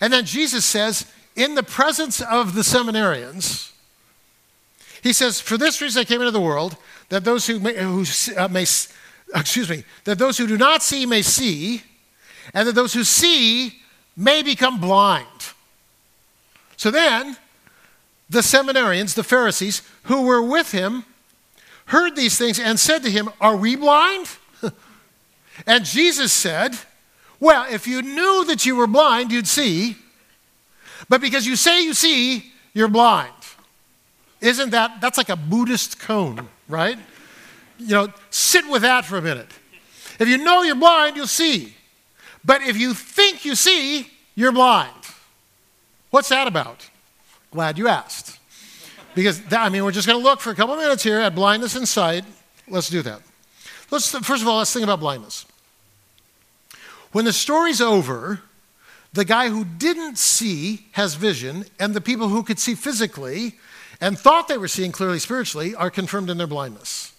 And 0.00 0.10
then 0.10 0.24
Jesus 0.24 0.64
says, 0.64 1.04
in 1.36 1.54
the 1.54 1.62
presence 1.62 2.20
of 2.20 2.54
the 2.54 2.62
seminarians, 2.62 3.72
he 5.02 5.12
says, 5.12 5.40
For 5.40 5.58
this 5.58 5.80
reason 5.80 6.00
I 6.00 6.04
came 6.04 6.20
into 6.20 6.30
the 6.30 6.40
world, 6.40 6.76
that 7.08 7.24
those 7.24 7.46
who 7.46 7.60
may, 7.60 7.74
who, 7.76 8.04
uh, 8.36 8.48
may 8.48 8.64
excuse 9.34 9.68
me, 9.68 9.84
that 10.04 10.18
those 10.18 10.38
who 10.38 10.46
do 10.46 10.56
not 10.56 10.82
see 10.82 11.06
may 11.06 11.22
see, 11.22 11.82
and 12.52 12.68
that 12.68 12.74
those 12.74 12.94
who 12.94 13.04
see 13.04 13.80
may 14.16 14.42
become 14.42 14.80
blind. 14.80 15.26
So 16.76 16.90
then, 16.90 17.36
the 18.30 18.40
seminarians, 18.40 19.14
the 19.14 19.24
Pharisees, 19.24 19.82
who 20.04 20.22
were 20.22 20.42
with 20.42 20.72
him, 20.72 21.04
heard 21.86 22.16
these 22.16 22.38
things 22.38 22.58
and 22.58 22.78
said 22.78 23.02
to 23.02 23.10
him, 23.10 23.30
Are 23.40 23.56
we 23.56 23.76
blind? 23.76 24.28
and 25.66 25.84
Jesus 25.84 26.32
said, 26.32 26.76
Well, 27.40 27.66
if 27.70 27.86
you 27.86 28.02
knew 28.02 28.44
that 28.46 28.64
you 28.64 28.76
were 28.76 28.86
blind, 28.86 29.32
you'd 29.32 29.48
see. 29.48 29.96
But 31.08 31.20
because 31.20 31.46
you 31.46 31.56
say 31.56 31.82
you 31.82 31.94
see, 31.94 32.52
you're 32.72 32.88
blind. 32.88 33.32
Isn't 34.40 34.70
that, 34.70 35.00
that's 35.00 35.16
like 35.16 35.28
a 35.28 35.36
Buddhist 35.36 35.98
koan, 35.98 36.46
right? 36.68 36.98
You 37.78 37.88
know, 37.88 38.08
sit 38.30 38.68
with 38.68 38.82
that 38.82 39.04
for 39.04 39.16
a 39.16 39.22
minute. 39.22 39.48
If 40.18 40.28
you 40.28 40.38
know 40.38 40.62
you're 40.62 40.74
blind, 40.74 41.16
you'll 41.16 41.26
see. 41.26 41.74
But 42.44 42.62
if 42.62 42.76
you 42.76 42.94
think 42.94 43.44
you 43.44 43.54
see, 43.54 44.08
you're 44.34 44.52
blind. 44.52 44.92
What's 46.10 46.28
that 46.28 46.46
about? 46.46 46.88
Glad 47.50 47.78
you 47.78 47.88
asked. 47.88 48.38
Because, 49.14 49.40
that, 49.44 49.62
I 49.62 49.68
mean, 49.68 49.84
we're 49.84 49.92
just 49.92 50.06
going 50.06 50.20
to 50.20 50.24
look 50.24 50.40
for 50.40 50.50
a 50.50 50.54
couple 50.54 50.76
minutes 50.76 51.02
here 51.02 51.20
at 51.20 51.34
blindness 51.34 51.76
and 51.76 51.88
sight. 51.88 52.24
Let's 52.68 52.88
do 52.88 53.02
that. 53.02 53.20
Let's, 53.90 54.10
first 54.10 54.42
of 54.42 54.48
all, 54.48 54.58
let's 54.58 54.72
think 54.72 54.84
about 54.84 55.00
blindness. 55.00 55.46
When 57.12 57.24
the 57.24 57.32
story's 57.32 57.80
over, 57.80 58.40
the 59.14 59.24
guy 59.24 59.48
who 59.48 59.64
didn't 59.64 60.18
see 60.18 60.86
has 60.92 61.14
vision, 61.14 61.64
and 61.78 61.94
the 61.94 62.00
people 62.00 62.28
who 62.28 62.42
could 62.42 62.58
see 62.58 62.74
physically 62.74 63.54
and 64.00 64.18
thought 64.18 64.48
they 64.48 64.58
were 64.58 64.68
seeing 64.68 64.90
clearly 64.90 65.20
spiritually 65.20 65.74
are 65.74 65.88
confirmed 65.88 66.30
in 66.30 66.36
their 66.36 66.48
blindness. 66.48 67.12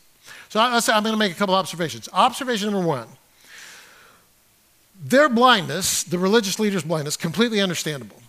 So 0.49 0.59
I'm 0.59 1.03
going 1.03 1.13
to 1.13 1.17
make 1.17 1.31
a 1.31 1.35
couple 1.35 1.55
observations. 1.55 2.09
Observation 2.13 2.71
number 2.71 2.85
one 2.85 3.07
their 5.03 5.27
blindness, 5.27 6.03
the 6.03 6.17
religious 6.17 6.57
leaders' 6.57 6.83
blindness, 6.83 7.17
completely 7.17 7.59
understandable. 7.59 8.21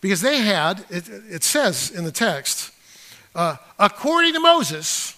Because 0.00 0.20
they 0.20 0.38
had, 0.38 0.84
it, 0.90 1.08
it 1.08 1.44
says 1.44 1.90
in 1.90 2.04
the 2.04 2.10
text, 2.10 2.72
uh, 3.34 3.56
according 3.78 4.32
to 4.32 4.40
Moses, 4.40 5.16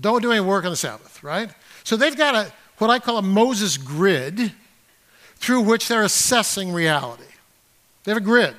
don't 0.00 0.22
do 0.22 0.30
any 0.30 0.40
work 0.40 0.64
on 0.64 0.70
the 0.70 0.76
Sabbath, 0.76 1.22
right? 1.22 1.50
So 1.82 1.96
they've 1.96 2.16
got 2.16 2.34
a, 2.34 2.52
what 2.78 2.90
I 2.90 3.00
call 3.00 3.18
a 3.18 3.22
Moses 3.22 3.76
grid 3.76 4.52
through 5.40 5.62
which 5.62 5.88
they're 5.88 6.04
assessing 6.04 6.72
reality. 6.72 7.24
They 8.04 8.12
have 8.12 8.22
a 8.22 8.24
grid. 8.24 8.54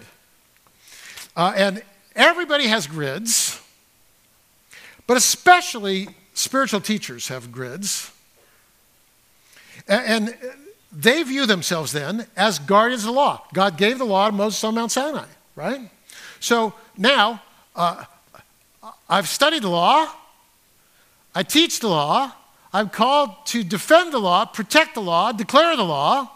Uh, 1.36 1.54
and 1.56 1.84
everybody 2.16 2.68
has 2.68 2.88
grids, 2.88 3.62
but 5.08 5.16
especially 5.16 6.10
spiritual 6.34 6.82
teachers 6.82 7.30
have 7.30 7.52
grids. 7.52 8.12
And, 9.88 10.28
and 10.28 10.38
they 10.92 11.24
view 11.24 11.46
themselves 11.46 11.92
then 11.92 12.26
as 12.36 12.60
guardians 12.60 13.04
of 13.04 13.08
the 13.08 13.14
law. 13.14 13.46
God 13.54 13.78
gave 13.78 13.98
the 13.98 14.06
law 14.06 14.30
to 14.30 14.36
Moses 14.36 14.64
on 14.64 14.76
Mount 14.76 14.92
Sinai, 14.92 15.28
right? 15.56 15.90
So 16.40 16.74
now, 16.98 17.42
uh, 17.76 18.04
I've 19.08 19.28
studied 19.28 19.64
the 19.64 19.70
law, 19.70 20.12
I 21.34 21.44
teach 21.44 21.80
the 21.80 21.88
law, 21.88 22.34
I'm 22.74 22.90
called 22.90 23.46
to 23.48 23.64
defend 23.64 24.12
the 24.12 24.20
law, 24.20 24.46
protect 24.46 24.96
the 24.96 25.02
law, 25.02 25.32
declare 25.32 25.76
the 25.76 25.84
law. 25.84 26.30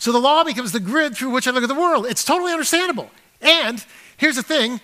So 0.00 0.12
the 0.12 0.18
law 0.18 0.44
becomes 0.44 0.72
the 0.72 0.80
grid 0.80 1.14
through 1.14 1.28
which 1.30 1.46
I 1.46 1.50
look 1.50 1.62
at 1.62 1.68
the 1.68 1.74
world. 1.74 2.06
It's 2.06 2.24
totally 2.24 2.52
understandable. 2.52 3.10
And 3.42 3.84
here's 4.16 4.36
the 4.36 4.42
thing 4.42 4.80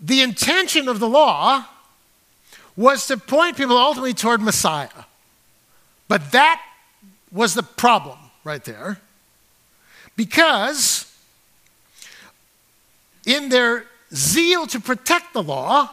the 0.00 0.22
intention 0.22 0.88
of 0.88 0.98
the 0.98 1.08
law 1.08 1.66
was 2.74 3.06
to 3.08 3.18
point 3.18 3.58
people 3.58 3.76
ultimately 3.76 4.14
toward 4.14 4.40
Messiah. 4.40 4.88
But 6.08 6.32
that 6.32 6.60
was 7.30 7.52
the 7.52 7.62
problem 7.62 8.18
right 8.44 8.64
there. 8.64 8.98
Because 10.16 11.14
in 13.26 13.50
their 13.50 13.84
zeal 14.14 14.66
to 14.68 14.80
protect 14.80 15.34
the 15.34 15.42
law, 15.42 15.90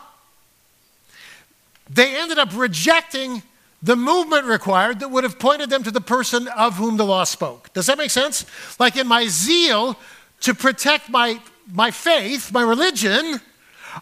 they 1.89 2.18
ended 2.18 2.38
up 2.38 2.50
rejecting 2.56 3.44
the 3.82 3.96
movement 3.96 4.46
required 4.46 5.00
that 5.00 5.10
would 5.10 5.24
have 5.24 5.40
pointed 5.40 5.70
them 5.70 5.84
to 5.84 5.92
the 5.92 6.02
person 6.02 6.48
of 6.50 6.76
whom 6.76 6.98
the 6.98 7.06
law 7.06 7.24
spoke. 7.24 7.72
Does 7.74 7.86
that 7.86 7.98
make 7.98 8.12
sense? 8.12 8.46
Like 8.78 8.98
in 8.98 9.08
my 9.08 9.28
zeal 9.28 9.98
to 10.42 10.54
protect 10.54 11.10
my, 11.10 11.40
my 11.72 11.92
faith, 11.92 12.52
my 12.52 12.62
religion, 12.62 13.40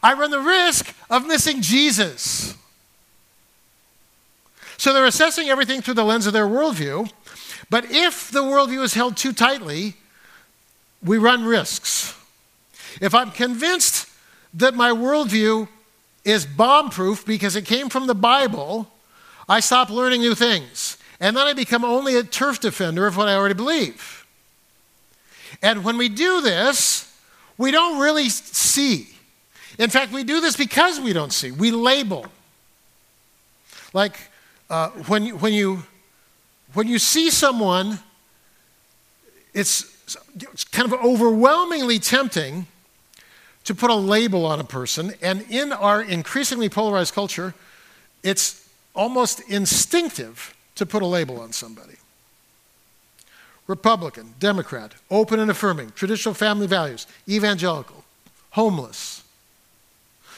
I 0.01 0.13
run 0.13 0.31
the 0.31 0.39
risk 0.39 0.93
of 1.09 1.27
missing 1.27 1.61
Jesus. 1.61 2.55
So 4.77 4.93
they're 4.93 5.05
assessing 5.05 5.49
everything 5.49 5.81
through 5.81 5.95
the 5.95 6.03
lens 6.03 6.27
of 6.27 6.33
their 6.33 6.47
worldview. 6.47 7.11
But 7.69 7.85
if 7.91 8.31
the 8.31 8.43
worldview 8.43 8.83
is 8.83 8.93
held 8.93 9.17
too 9.17 9.33
tightly, 9.33 9.95
we 11.03 11.17
run 11.17 11.45
risks. 11.45 12.15
If 13.01 13.13
I'm 13.13 13.31
convinced 13.31 14.09
that 14.53 14.73
my 14.73 14.91
worldview 14.91 15.67
is 16.23 16.45
bomb 16.45 16.89
proof 16.89 17.25
because 17.25 17.55
it 17.55 17.65
came 17.65 17.89
from 17.89 18.07
the 18.07 18.15
Bible, 18.15 18.91
I 19.47 19.59
stop 19.59 19.89
learning 19.89 20.21
new 20.21 20.35
things. 20.35 20.97
And 21.19 21.35
then 21.35 21.47
I 21.47 21.53
become 21.53 21.83
only 21.83 22.15
a 22.15 22.23
turf 22.23 22.59
defender 22.59 23.07
of 23.07 23.17
what 23.17 23.27
I 23.27 23.35
already 23.35 23.55
believe. 23.55 24.25
And 25.61 25.83
when 25.83 25.97
we 25.97 26.09
do 26.09 26.41
this, 26.41 27.11
we 27.57 27.71
don't 27.71 27.99
really 27.99 28.29
see. 28.29 29.07
In 29.79 29.89
fact, 29.89 30.11
we 30.11 30.23
do 30.23 30.41
this 30.41 30.55
because 30.55 30.99
we 30.99 31.13
don't 31.13 31.33
see. 31.33 31.51
We 31.51 31.71
label. 31.71 32.27
Like 33.93 34.19
uh, 34.69 34.89
when, 34.89 35.25
you, 35.25 35.37
when, 35.37 35.53
you, 35.53 35.83
when 36.73 36.87
you 36.87 36.99
see 36.99 37.31
someone, 37.31 37.99
it's, 39.53 39.95
it's 40.35 40.63
kind 40.65 40.91
of 40.91 40.99
overwhelmingly 41.03 41.99
tempting 41.99 42.67
to 43.63 43.73
put 43.73 43.89
a 43.89 43.95
label 43.95 44.45
on 44.45 44.59
a 44.59 44.63
person. 44.63 45.13
And 45.21 45.41
in 45.49 45.73
our 45.73 46.01
increasingly 46.01 46.69
polarized 46.69 47.13
culture, 47.13 47.55
it's 48.23 48.66
almost 48.97 49.39
instinctive 49.49 50.53
to 50.75 50.85
put 50.85 51.01
a 51.01 51.05
label 51.05 51.39
on 51.39 51.53
somebody. 51.53 51.95
Republican, 53.67 54.33
Democrat, 54.39 54.93
open 55.11 55.39
and 55.39 55.51
affirming, 55.51 55.91
traditional 55.91 56.33
family 56.33 56.67
values, 56.67 57.05
evangelical, 57.29 58.03
homeless. 58.51 59.23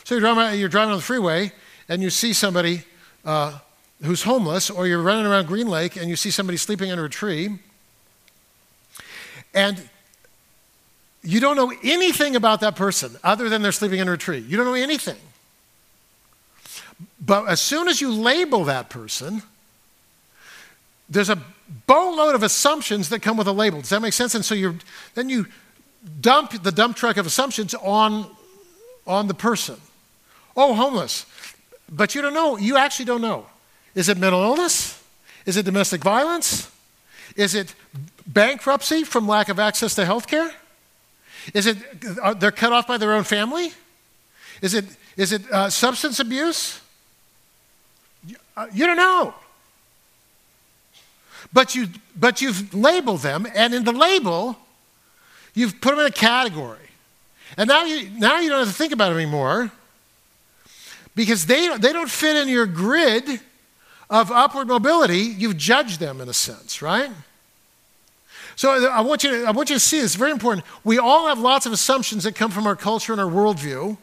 So 0.03 0.15
you're 0.15 0.21
driving, 0.21 0.59
you're 0.59 0.69
driving 0.69 0.91
on 0.91 0.97
the 0.97 1.03
freeway 1.03 1.51
and 1.87 2.01
you 2.01 2.09
see 2.09 2.33
somebody 2.33 2.83
uh, 3.25 3.59
who's 4.03 4.23
homeless, 4.23 4.69
or 4.69 4.87
you're 4.87 5.01
running 5.01 5.25
around 5.25 5.47
Green 5.47 5.67
Lake 5.67 5.95
and 5.95 6.09
you 6.09 6.15
see 6.15 6.31
somebody 6.31 6.57
sleeping 6.57 6.91
under 6.91 7.05
a 7.05 7.09
tree, 7.09 7.59
and 9.53 9.89
you 11.21 11.39
don't 11.39 11.55
know 11.55 11.73
anything 11.83 12.35
about 12.35 12.61
that 12.61 12.75
person 12.75 13.15
other 13.23 13.49
than 13.49 13.61
they're 13.61 13.71
sleeping 13.71 13.99
under 13.99 14.13
a 14.13 14.17
tree. 14.17 14.39
You 14.39 14.57
don't 14.57 14.65
know 14.65 14.73
anything. 14.73 15.17
But 17.19 17.47
as 17.47 17.59
soon 17.59 17.87
as 17.87 17.99
you 18.01 18.11
label 18.11 18.65
that 18.65 18.89
person, 18.89 19.43
there's 21.09 21.29
a 21.29 21.41
boatload 21.85 22.35
of 22.35 22.43
assumptions 22.43 23.09
that 23.09 23.21
come 23.21 23.37
with 23.37 23.47
a 23.47 23.51
label. 23.51 23.79
Does 23.81 23.89
that 23.89 24.01
make 24.01 24.13
sense? 24.13 24.35
And 24.35 24.45
so 24.45 24.55
you 24.55 24.77
then 25.15 25.29
you 25.29 25.47
dump 26.21 26.63
the 26.63 26.71
dump 26.71 26.95
truck 26.95 27.17
of 27.17 27.25
assumptions 27.25 27.73
on, 27.75 28.29
on 29.05 29.27
the 29.27 29.33
person. 29.33 29.77
Oh, 30.55 30.73
homeless. 30.73 31.25
but 31.91 32.15
you 32.15 32.21
don't 32.21 32.33
know. 32.33 32.57
You 32.57 32.77
actually 32.77 33.05
don't 33.05 33.21
know. 33.21 33.45
Is 33.95 34.09
it 34.09 34.17
mental 34.17 34.41
illness? 34.41 35.01
Is 35.45 35.57
it 35.57 35.65
domestic 35.65 36.01
violence? 36.01 36.71
Is 37.35 37.55
it 37.55 37.73
bankruptcy 38.27 39.03
from 39.03 39.27
lack 39.27 39.49
of 39.49 39.59
access 39.59 39.95
to 39.95 40.05
health 40.05 40.27
care? 40.27 40.51
Is 41.53 41.65
it 41.65 41.77
they're 42.39 42.51
cut 42.51 42.73
off 42.73 42.87
by 42.87 42.97
their 42.97 43.13
own 43.13 43.23
family? 43.23 43.71
Is 44.61 44.73
it, 44.73 44.85
is 45.15 45.31
it 45.31 45.49
uh, 45.51 45.69
substance 45.69 46.19
abuse? 46.19 46.81
You, 48.59 48.65
uh, 48.65 48.67
you 48.73 48.85
don't 48.85 48.97
know. 48.97 49.33
But, 51.51 51.75
you, 51.75 51.87
but 52.15 52.41
you've 52.41 52.73
labeled 52.73 53.21
them, 53.21 53.47
and 53.55 53.73
in 53.73 53.83
the 53.83 53.91
label, 53.91 54.57
you've 55.53 55.81
put 55.81 55.91
them 55.91 55.99
in 55.99 56.05
a 56.05 56.11
category. 56.11 56.77
And 57.57 57.67
now 57.67 57.85
you, 57.85 58.09
now 58.11 58.39
you 58.39 58.49
don't 58.49 58.59
have 58.59 58.67
to 58.67 58.73
think 58.73 58.93
about 58.93 59.11
it 59.11 59.15
anymore 59.15 59.71
because 61.15 61.47
they, 61.47 61.75
they 61.77 61.91
don't 61.91 62.09
fit 62.09 62.35
in 62.35 62.47
your 62.47 62.67
grid 62.67 63.39
of 64.09 64.31
upward 64.31 64.67
mobility. 64.67 65.19
You've 65.19 65.57
judged 65.57 65.99
them 65.99 66.21
in 66.21 66.29
a 66.29 66.33
sense, 66.33 66.81
right? 66.81 67.09
So 68.55 68.89
I 68.89 69.01
want, 69.01 69.23
you 69.23 69.31
to, 69.31 69.45
I 69.45 69.51
want 69.51 69.69
you 69.69 69.77
to 69.77 69.79
see 69.79 70.01
this, 70.01 70.15
very 70.15 70.31
important. 70.31 70.65
We 70.83 70.99
all 70.99 71.27
have 71.27 71.39
lots 71.39 71.65
of 71.65 71.71
assumptions 71.71 72.25
that 72.25 72.35
come 72.35 72.51
from 72.51 72.67
our 72.67 72.75
culture 72.75 73.13
and 73.13 73.21
our 73.21 73.29
worldview. 73.29 73.97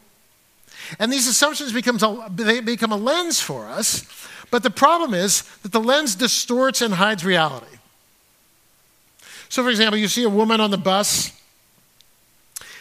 And 0.99 1.13
these 1.13 1.29
assumptions 1.29 1.73
becomes 1.73 2.03
a, 2.03 2.29
they 2.35 2.61
become 2.61 2.91
a 2.91 2.97
lens 2.97 3.41
for 3.41 3.67
us. 3.67 4.05
But 4.51 4.63
the 4.63 4.71
problem 4.71 5.15
is 5.15 5.43
that 5.63 5.73
the 5.73 5.81
lens 5.81 6.15
distorts 6.15 6.81
and 6.81 6.95
hides 6.95 7.25
reality. 7.25 7.67
So, 9.49 9.63
for 9.63 9.71
example, 9.71 9.99
you 9.99 10.09
see 10.09 10.25
a 10.25 10.29
woman 10.29 10.61
on 10.61 10.71
the 10.71 10.79
bus. 10.79 11.33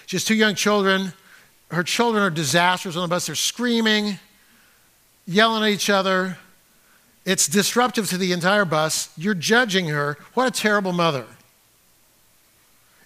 She 0.05 0.15
has 0.15 0.23
two 0.23 0.35
young 0.35 0.55
children. 0.55 1.13
Her 1.71 1.83
children 1.83 2.23
are 2.23 2.29
disasters 2.29 2.95
on 2.95 3.03
the 3.03 3.07
bus. 3.07 3.27
They're 3.27 3.35
screaming, 3.35 4.19
yelling 5.27 5.63
at 5.63 5.69
each 5.69 5.89
other. 5.89 6.37
It's 7.25 7.47
disruptive 7.47 8.07
to 8.09 8.17
the 8.17 8.31
entire 8.31 8.65
bus. 8.65 9.09
You're 9.17 9.33
judging 9.33 9.87
her. 9.87 10.17
What 10.35 10.47
a 10.47 10.51
terrible 10.51 10.93
mother. 10.93 11.25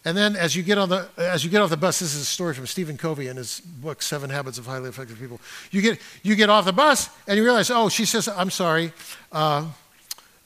And 0.05 0.17
then 0.17 0.35
as 0.35 0.55
you 0.55 0.63
get 0.63 0.77
on 0.77 0.89
the 0.89 1.09
as 1.17 1.43
you 1.43 1.49
get 1.49 1.61
off 1.61 1.69
the 1.69 1.77
bus, 1.77 1.99
this 1.99 2.15
is 2.15 2.21
a 2.21 2.25
story 2.25 2.53
from 2.53 2.65
Stephen 2.65 2.97
Covey 2.97 3.27
in 3.27 3.35
his 3.35 3.59
book 3.59 4.01
Seven 4.01 4.29
Habits 4.29 4.57
of 4.57 4.65
Highly 4.65 4.87
Effective 4.87 5.19
People. 5.19 5.41
You 5.71 5.81
get 5.81 5.99
you 6.23 6.35
get 6.35 6.49
off 6.49 6.65
the 6.65 6.73
bus 6.73 7.09
and 7.27 7.37
you 7.37 7.43
realize, 7.43 7.69
oh, 7.69 7.89
she 7.89 8.05
says, 8.05 8.27
I'm 8.29 8.49
sorry, 8.49 8.93
uh, 9.31 9.67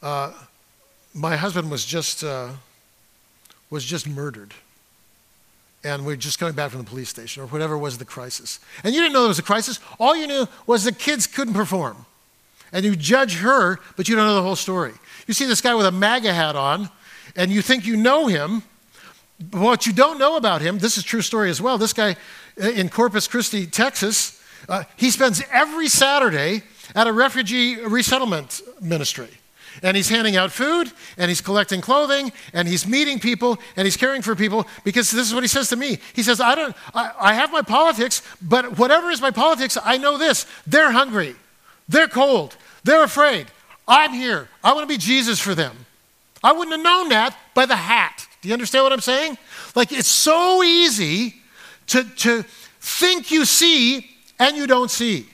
uh, 0.01 0.33
my 1.13 1.35
husband 1.35 1.69
was 1.69 1.85
just 1.85 2.23
uh, 2.23 2.49
was 3.69 3.85
just 3.85 4.07
murdered, 4.07 4.55
and 5.83 6.03
we're 6.03 6.15
just 6.15 6.39
coming 6.39 6.55
back 6.55 6.71
from 6.71 6.79
the 6.79 6.89
police 6.89 7.09
station 7.09 7.43
or 7.43 7.45
whatever 7.47 7.77
was 7.77 7.99
the 7.99 8.05
crisis. 8.05 8.59
And 8.83 8.95
you 8.95 9.01
didn't 9.01 9.13
know 9.13 9.21
there 9.21 9.27
was 9.27 9.39
a 9.39 9.43
crisis. 9.43 9.79
All 9.99 10.15
you 10.15 10.25
knew 10.25 10.47
was 10.65 10.83
the 10.83 10.91
kids 10.91 11.27
couldn't 11.27 11.53
perform, 11.53 12.07
and 12.71 12.83
you 12.83 12.95
judge 12.95 13.37
her, 13.37 13.79
but 13.97 14.09
you 14.09 14.15
don't 14.15 14.25
know 14.25 14.35
the 14.35 14.41
whole 14.41 14.55
story. 14.55 14.93
You 15.27 15.35
see 15.35 15.45
this 15.45 15.61
guy 15.61 15.75
with 15.75 15.85
a 15.85 15.91
MAGA 15.91 16.33
hat 16.33 16.55
on, 16.55 16.89
and 17.35 17.51
you 17.51 17.61
think 17.61 17.85
you 17.85 17.95
know 17.95 18.25
him 18.25 18.63
what 19.51 19.85
you 19.85 19.93
don't 19.93 20.19
know 20.19 20.35
about 20.35 20.61
him, 20.61 20.79
this 20.79 20.97
is 20.97 21.03
true 21.03 21.21
story 21.21 21.49
as 21.49 21.61
well. 21.61 21.77
This 21.77 21.93
guy 21.93 22.15
uh, 22.61 22.69
in 22.69 22.89
Corpus 22.89 23.27
Christi, 23.27 23.65
Texas, 23.65 24.41
uh, 24.69 24.83
he 24.95 25.09
spends 25.09 25.41
every 25.51 25.87
Saturday 25.87 26.63
at 26.95 27.07
a 27.07 27.13
refugee 27.13 27.77
resettlement 27.77 28.61
ministry. 28.81 29.29
And 29.81 29.97
he's 29.97 30.09
handing 30.09 30.35
out 30.35 30.51
food, 30.51 30.91
and 31.17 31.29
he's 31.29 31.41
collecting 31.41 31.81
clothing, 31.81 32.31
and 32.53 32.67
he's 32.67 32.85
meeting 32.85 33.19
people, 33.19 33.57
and 33.75 33.85
he's 33.85 33.97
caring 33.97 34.21
for 34.21 34.35
people 34.35 34.67
because 34.83 35.09
this 35.09 35.27
is 35.27 35.33
what 35.33 35.43
he 35.43 35.47
says 35.47 35.69
to 35.69 35.75
me. 35.75 35.97
He 36.13 36.21
says, 36.21 36.39
I, 36.39 36.53
don't, 36.53 36.75
I, 36.93 37.11
I 37.19 37.33
have 37.33 37.51
my 37.51 37.63
politics, 37.63 38.21
but 38.39 38.77
whatever 38.77 39.09
is 39.09 39.19
my 39.19 39.31
politics, 39.31 39.75
I 39.83 39.97
know 39.97 40.19
this. 40.19 40.45
They're 40.67 40.91
hungry, 40.91 41.35
they're 41.89 42.07
cold, 42.07 42.55
they're 42.83 43.03
afraid. 43.03 43.47
I'm 43.87 44.13
here. 44.13 44.47
I 44.63 44.73
want 44.73 44.87
to 44.87 44.93
be 44.93 44.97
Jesus 44.97 45.39
for 45.39 45.55
them. 45.55 45.85
I 46.43 46.51
wouldn't 46.51 46.75
have 46.75 46.83
known 46.83 47.09
that 47.09 47.37
by 47.53 47.65
the 47.65 47.75
hat. 47.75 48.27
Do 48.43 48.49
you 48.49 48.53
understand 48.53 48.83
what 48.83 48.91
I'm 48.91 48.99
saying? 48.99 49.37
Like, 49.73 49.93
it's 49.93 50.09
so 50.09 50.63
easy 50.63 51.35
to, 51.87 52.03
to 52.03 52.43
think 52.81 53.31
you 53.31 53.45
see 53.45 54.09
and 54.37 54.57
you 54.57 54.67
don't 54.67 54.91
see. 54.91 55.27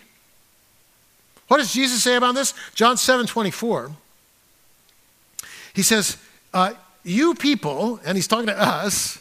What 1.47 1.57
does 1.57 1.73
Jesus 1.73 2.03
say 2.03 2.15
about 2.15 2.35
this? 2.35 2.53
John 2.75 2.97
7 2.97 3.25
24. 3.25 3.91
He 5.73 5.81
says, 5.81 6.17
uh, 6.53 6.73
You 7.03 7.33
people, 7.33 7.99
and 8.05 8.15
he's 8.15 8.27
talking 8.27 8.45
to 8.45 8.61
us, 8.61 9.19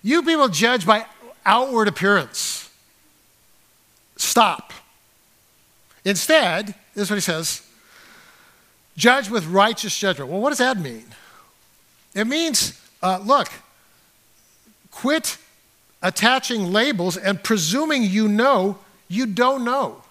you 0.00 0.22
people 0.22 0.48
judge 0.48 0.86
by 0.86 1.04
outward 1.44 1.88
appearance. 1.88 2.70
Stop. 4.16 4.72
Instead, 6.04 6.76
this 6.94 7.04
is 7.04 7.10
what 7.10 7.16
he 7.16 7.20
says 7.20 7.62
judge 8.96 9.28
with 9.28 9.44
righteous 9.46 9.98
judgment. 9.98 10.30
Well, 10.30 10.40
what 10.40 10.50
does 10.50 10.58
that 10.58 10.78
mean? 10.78 11.06
It 12.14 12.28
means 12.28 12.80
uh, 13.04 13.20
look, 13.22 13.48
quit 14.90 15.36
attaching 16.02 16.72
labels 16.72 17.16
and 17.16 17.42
presuming 17.42 18.02
you 18.02 18.26
know 18.26 18.78
you 19.08 19.26
don't 19.26 19.62
know. 19.62 20.02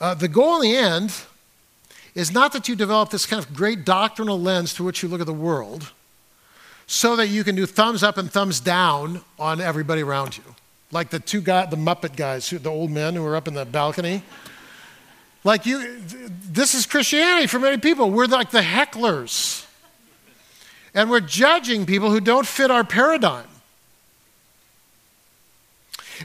Uh, 0.00 0.14
the 0.14 0.28
goal 0.28 0.56
in 0.56 0.62
the 0.62 0.76
end 0.76 1.14
is 2.14 2.32
not 2.32 2.52
that 2.54 2.68
you 2.68 2.74
develop 2.74 3.10
this 3.10 3.26
kind 3.26 3.44
of 3.44 3.52
great 3.54 3.84
doctrinal 3.84 4.40
lens 4.40 4.72
through 4.72 4.86
which 4.86 5.02
you 5.02 5.08
look 5.08 5.20
at 5.20 5.26
the 5.26 5.32
world 5.32 5.92
so 6.86 7.16
that 7.16 7.28
you 7.28 7.44
can 7.44 7.54
do 7.54 7.66
thumbs 7.66 8.02
up 8.02 8.16
and 8.16 8.32
thumbs 8.32 8.60
down 8.60 9.20
on 9.38 9.60
everybody 9.60 10.02
around 10.02 10.38
you. 10.38 10.44
Like 10.90 11.10
the 11.10 11.20
two 11.20 11.42
guys, 11.42 11.68
the 11.68 11.76
Muppet 11.76 12.16
guys, 12.16 12.48
the 12.48 12.70
old 12.70 12.90
men 12.90 13.14
who 13.14 13.22
were 13.22 13.36
up 13.36 13.46
in 13.46 13.52
the 13.52 13.66
balcony. 13.66 14.22
Like 15.44 15.66
you, 15.66 16.00
this 16.00 16.74
is 16.74 16.86
Christianity 16.86 17.46
for 17.46 17.58
many 17.58 17.76
people. 17.76 18.10
We're 18.10 18.24
like 18.24 18.50
the 18.50 18.62
hecklers. 18.62 19.67
And 20.98 21.08
we're 21.10 21.20
judging 21.20 21.86
people 21.86 22.10
who 22.10 22.18
don't 22.18 22.44
fit 22.44 22.72
our 22.72 22.82
paradigm. 22.82 23.46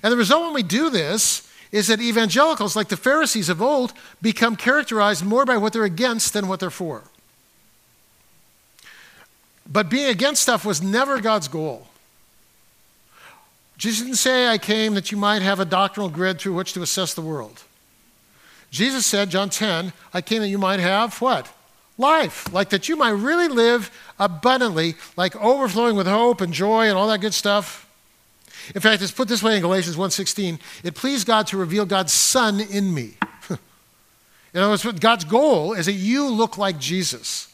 And 0.02 0.12
the 0.12 0.18
result 0.18 0.46
when 0.46 0.56
we 0.56 0.64
do 0.64 0.90
this 0.90 1.48
is 1.72 1.90
that 1.90 2.02
evangelicals, 2.02 2.76
like 2.76 2.88
the 2.88 2.98
Pharisees 2.98 3.50
of 3.50 3.62
old, 3.62 3.94
become 4.20 4.56
characterized 4.56 5.24
more 5.24 5.46
by 5.46 5.58
what 5.58 5.74
they're 5.74 5.84
against 5.84 6.34
than 6.34 6.48
what 6.48 6.60
they're 6.60 6.72
for. 6.72 7.04
But 9.72 9.92
being 9.92 10.08
against 10.08 10.42
stuff 10.42 10.66
was 10.66 10.82
never 10.82 11.22
God's 11.22 11.48
goal. 11.48 11.86
Jesus 13.78 14.02
didn't 14.02 14.18
say, 14.18 14.48
I 14.48 14.58
came 14.58 14.96
that 14.96 15.12
you 15.12 15.18
might 15.20 15.44
have 15.44 15.60
a 15.60 15.66
doctrinal 15.66 16.10
grid 16.10 16.40
through 16.40 16.56
which 16.56 16.74
to 16.74 16.82
assess 16.82 17.14
the 17.14 17.22
world. 17.22 17.62
Jesus 18.72 19.06
said, 19.06 19.30
John 19.30 19.52
10, 19.52 19.94
I 20.16 20.22
came 20.22 20.42
that 20.42 20.50
you 20.50 20.58
might 20.58 20.80
have 20.80 21.22
what? 21.22 21.54
Life, 22.04 22.52
like 22.54 22.70
that 22.70 22.88
you 22.88 22.96
might 22.96 23.12
really 23.12 23.48
live 23.48 23.89
abundantly, 24.20 24.96
like 25.18 25.36
overflowing 25.38 25.96
with 25.96 26.06
hope 26.06 26.42
and 26.42 26.54
joy 26.54 26.88
and 26.88 26.96
all 26.96 27.08
that 27.08 27.22
good 27.22 27.34
stuff. 27.34 27.89
In 28.76 28.82
fact, 28.82 29.02
it's 29.02 29.12
put 29.12 29.28
this 29.28 29.42
way 29.42 29.56
in 29.56 29.62
Galatians 29.62 29.98
1:16, 29.98 30.60
it 30.84 30.94
pleased 30.94 31.26
God 31.26 31.48
to 31.48 31.58
reveal 31.58 31.86
God's 31.86 32.13
son 32.13 32.60
in 32.60 32.94
me. 32.94 33.18
in 33.50 34.60
other 34.60 34.70
words, 34.70 35.00
God's 35.00 35.24
goal 35.24 35.74
is 35.74 35.88
that 35.88 35.94
you 35.94 36.30
look 36.30 36.58
like 36.58 36.78
Jesus. 36.78 37.48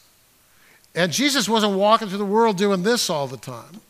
And 0.95 1.11
Jesus 1.11 1.47
wasn't 1.47 1.73
walking 1.73 2.09
through 2.09 2.17
the 2.17 2.25
world 2.25 2.57
doing 2.57 2.83
this 2.83 3.09
all 3.09 3.27
the 3.27 3.37
time. 3.37 3.81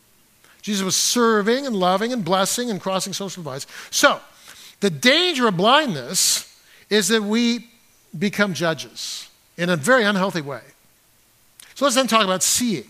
Jesus 0.62 0.84
was 0.84 0.94
serving 0.94 1.66
and 1.66 1.74
loving 1.74 2.12
and 2.12 2.22
blessing 2.24 2.70
and 2.70 2.80
crossing 2.80 3.14
social 3.14 3.42
divides. 3.42 3.66
So, 3.90 4.20
the 4.80 4.90
danger 4.90 5.48
of 5.48 5.56
blindness 5.56 6.46
is 6.90 7.08
that 7.08 7.22
we 7.22 7.70
become 8.18 8.52
judges 8.52 9.29
in 9.60 9.68
a 9.68 9.76
very 9.76 10.04
unhealthy 10.04 10.40
way. 10.40 10.62
So 11.74 11.84
let's 11.84 11.94
then 11.94 12.06
talk 12.06 12.24
about 12.24 12.42
seeing 12.42 12.88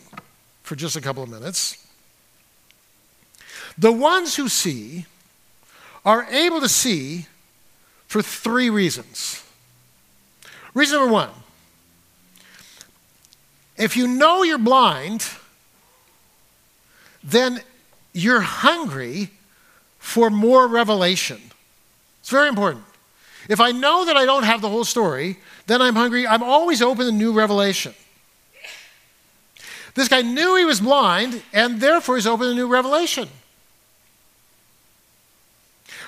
for 0.62 0.76
just 0.76 0.94
a 0.94 1.00
couple 1.00 1.20
of 1.24 1.28
minutes. 1.28 1.84
The 3.76 3.90
ones 3.90 4.36
who 4.36 4.48
see 4.48 5.06
are 6.04 6.22
able 6.30 6.60
to 6.60 6.68
see 6.68 7.26
for 8.06 8.22
three 8.22 8.70
reasons. 8.70 9.42
Reason 10.72 10.96
number 10.96 11.12
one 11.12 11.30
if 13.76 13.96
you 13.96 14.06
know 14.06 14.44
you're 14.44 14.58
blind, 14.58 15.26
then 17.24 17.62
you're 18.12 18.42
hungry 18.42 19.30
for 19.98 20.30
more 20.30 20.68
revelation. 20.68 21.40
It's 22.20 22.30
very 22.30 22.48
important. 22.48 22.84
If 23.48 23.58
I 23.58 23.72
know 23.72 24.04
that 24.04 24.16
I 24.16 24.24
don't 24.24 24.44
have 24.44 24.60
the 24.60 24.68
whole 24.68 24.84
story, 24.84 25.38
then 25.70 25.80
I'm 25.80 25.94
hungry. 25.94 26.26
I'm 26.26 26.42
always 26.42 26.82
open 26.82 27.06
to 27.06 27.12
new 27.12 27.32
revelation. 27.32 27.94
This 29.94 30.08
guy 30.08 30.22
knew 30.22 30.56
he 30.56 30.64
was 30.64 30.80
blind, 30.80 31.42
and 31.52 31.80
therefore 31.80 32.16
he's 32.16 32.26
open 32.26 32.48
to 32.48 32.54
new 32.54 32.66
revelation. 32.66 33.28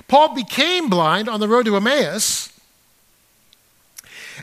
Paul 0.08 0.34
became 0.34 0.88
blind 0.88 1.28
on 1.28 1.40
the 1.40 1.46
road 1.46 1.66
to 1.66 1.76
Emmaus. 1.76 2.52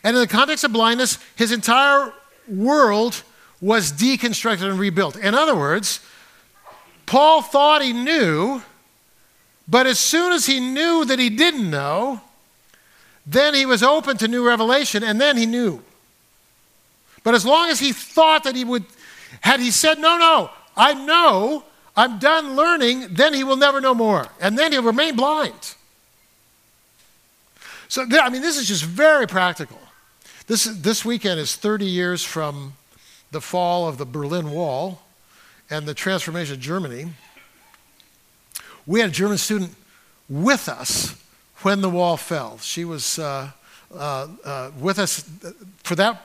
And 0.04 0.16
in 0.16 0.22
the 0.22 0.28
context 0.28 0.64
of 0.64 0.72
blindness, 0.72 1.20
his 1.36 1.52
entire 1.52 2.14
world 2.48 3.24
was 3.60 3.92
deconstructed 3.92 4.70
and 4.70 4.80
rebuilt. 4.80 5.18
In 5.18 5.36
other 5.36 5.56
words, 5.56 6.00
Paul 7.06 7.42
thought 7.42 7.82
he 7.82 7.92
knew, 7.92 8.62
but 9.68 9.86
as 9.86 10.00
soon 10.00 10.32
as 10.32 10.46
he 10.46 10.60
knew 10.60 11.04
that 11.06 11.20
he 11.20 11.30
didn't 11.30 11.70
know, 11.70 12.22
then 13.30 13.54
he 13.54 13.66
was 13.66 13.84
open 13.84 14.18
to 14.18 14.28
new 14.28 14.46
revelation, 14.46 15.04
and 15.04 15.22
then 15.22 15.38
he 15.38 15.46
knew. 15.46 15.84
But 17.24 17.36
as 17.36 17.46
long 17.46 17.70
as 17.70 17.80
he 17.80 17.94
thought 17.94 18.44
that 18.46 18.56
he 18.56 18.64
would, 18.64 18.86
had 19.42 19.60
he 19.60 19.70
said, 19.70 20.00
No, 20.00 20.18
no, 20.18 20.50
I 20.76 20.94
know, 20.96 21.64
I'm 21.96 22.18
done 22.18 22.56
learning, 22.56 23.14
then 23.14 23.36
he 23.36 23.44
will 23.44 23.56
never 23.56 23.80
know 23.80 23.94
more. 23.94 24.28
And 24.42 24.58
then 24.58 24.72
he'll 24.72 24.82
remain 24.82 25.16
blind. 25.16 25.76
So, 27.88 28.04
I 28.10 28.30
mean, 28.30 28.42
this 28.42 28.58
is 28.58 28.68
just 28.68 28.84
very 28.84 29.28
practical. 29.28 29.80
This, 30.48 30.64
this 30.64 31.06
weekend 31.06 31.40
is 31.40 31.56
30 31.56 31.86
years 31.86 32.24
from 32.24 32.74
the 33.32 33.42
fall 33.42 33.88
of 33.88 34.00
the 34.00 34.06
Berlin 34.06 34.52
Wall 34.52 35.02
and 35.70 35.86
the 35.86 35.94
transformation 35.94 36.56
of 36.56 36.60
Germany. 36.60 37.10
We 38.88 39.02
had 39.02 39.10
a 39.10 39.14
German 39.14 39.38
student 39.38 39.76
with 40.28 40.68
us 40.68 41.16
when 41.62 41.82
the 41.82 41.90
wall 41.90 42.18
fell. 42.18 42.58
She 42.60 42.86
was 42.86 43.20
uh, 43.20 43.52
uh, 43.94 44.28
uh, 44.44 44.72
with 44.80 45.00
us 45.00 45.30
for 45.84 45.96
that 45.96 46.22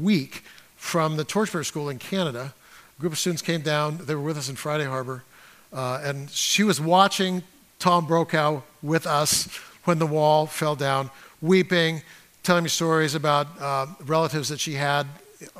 week 0.00 0.42
from 0.76 1.16
the 1.16 1.24
Torchbearer 1.24 1.64
School 1.64 1.88
in 1.88 1.98
Canada. 1.98 2.54
A 2.98 3.00
group 3.00 3.12
of 3.12 3.18
students 3.18 3.42
came 3.42 3.62
down. 3.62 3.98
They 3.98 4.14
were 4.14 4.22
with 4.22 4.38
us 4.38 4.48
in 4.48 4.56
Friday 4.56 4.84
Harbor. 4.84 5.24
Uh, 5.72 6.00
and 6.04 6.30
she 6.30 6.62
was 6.62 6.80
watching 6.80 7.42
Tom 7.78 8.06
Brokaw 8.06 8.62
with 8.82 9.06
us 9.06 9.48
when 9.84 9.98
the 9.98 10.06
wall 10.06 10.46
fell 10.46 10.76
down, 10.76 11.10
weeping, 11.42 12.02
telling 12.42 12.62
me 12.62 12.70
stories 12.70 13.14
about 13.14 13.48
uh, 13.60 13.86
relatives 14.06 14.48
that 14.48 14.60
she 14.60 14.74
had 14.74 15.06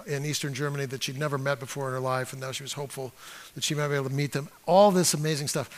in 0.06 0.24
Eastern 0.24 0.54
Germany 0.54 0.86
that 0.86 1.02
she'd 1.02 1.18
never 1.18 1.36
met 1.36 1.58
before 1.58 1.88
in 1.88 1.94
her 1.94 2.00
life, 2.00 2.32
and 2.32 2.40
now 2.40 2.52
she 2.52 2.62
was 2.62 2.74
hopeful 2.74 3.12
that 3.54 3.64
she 3.64 3.74
might 3.74 3.88
be 3.88 3.94
able 3.94 4.08
to 4.08 4.14
meet 4.14 4.32
them. 4.32 4.48
All 4.66 4.90
this 4.90 5.14
amazing 5.14 5.48
stuff. 5.48 5.68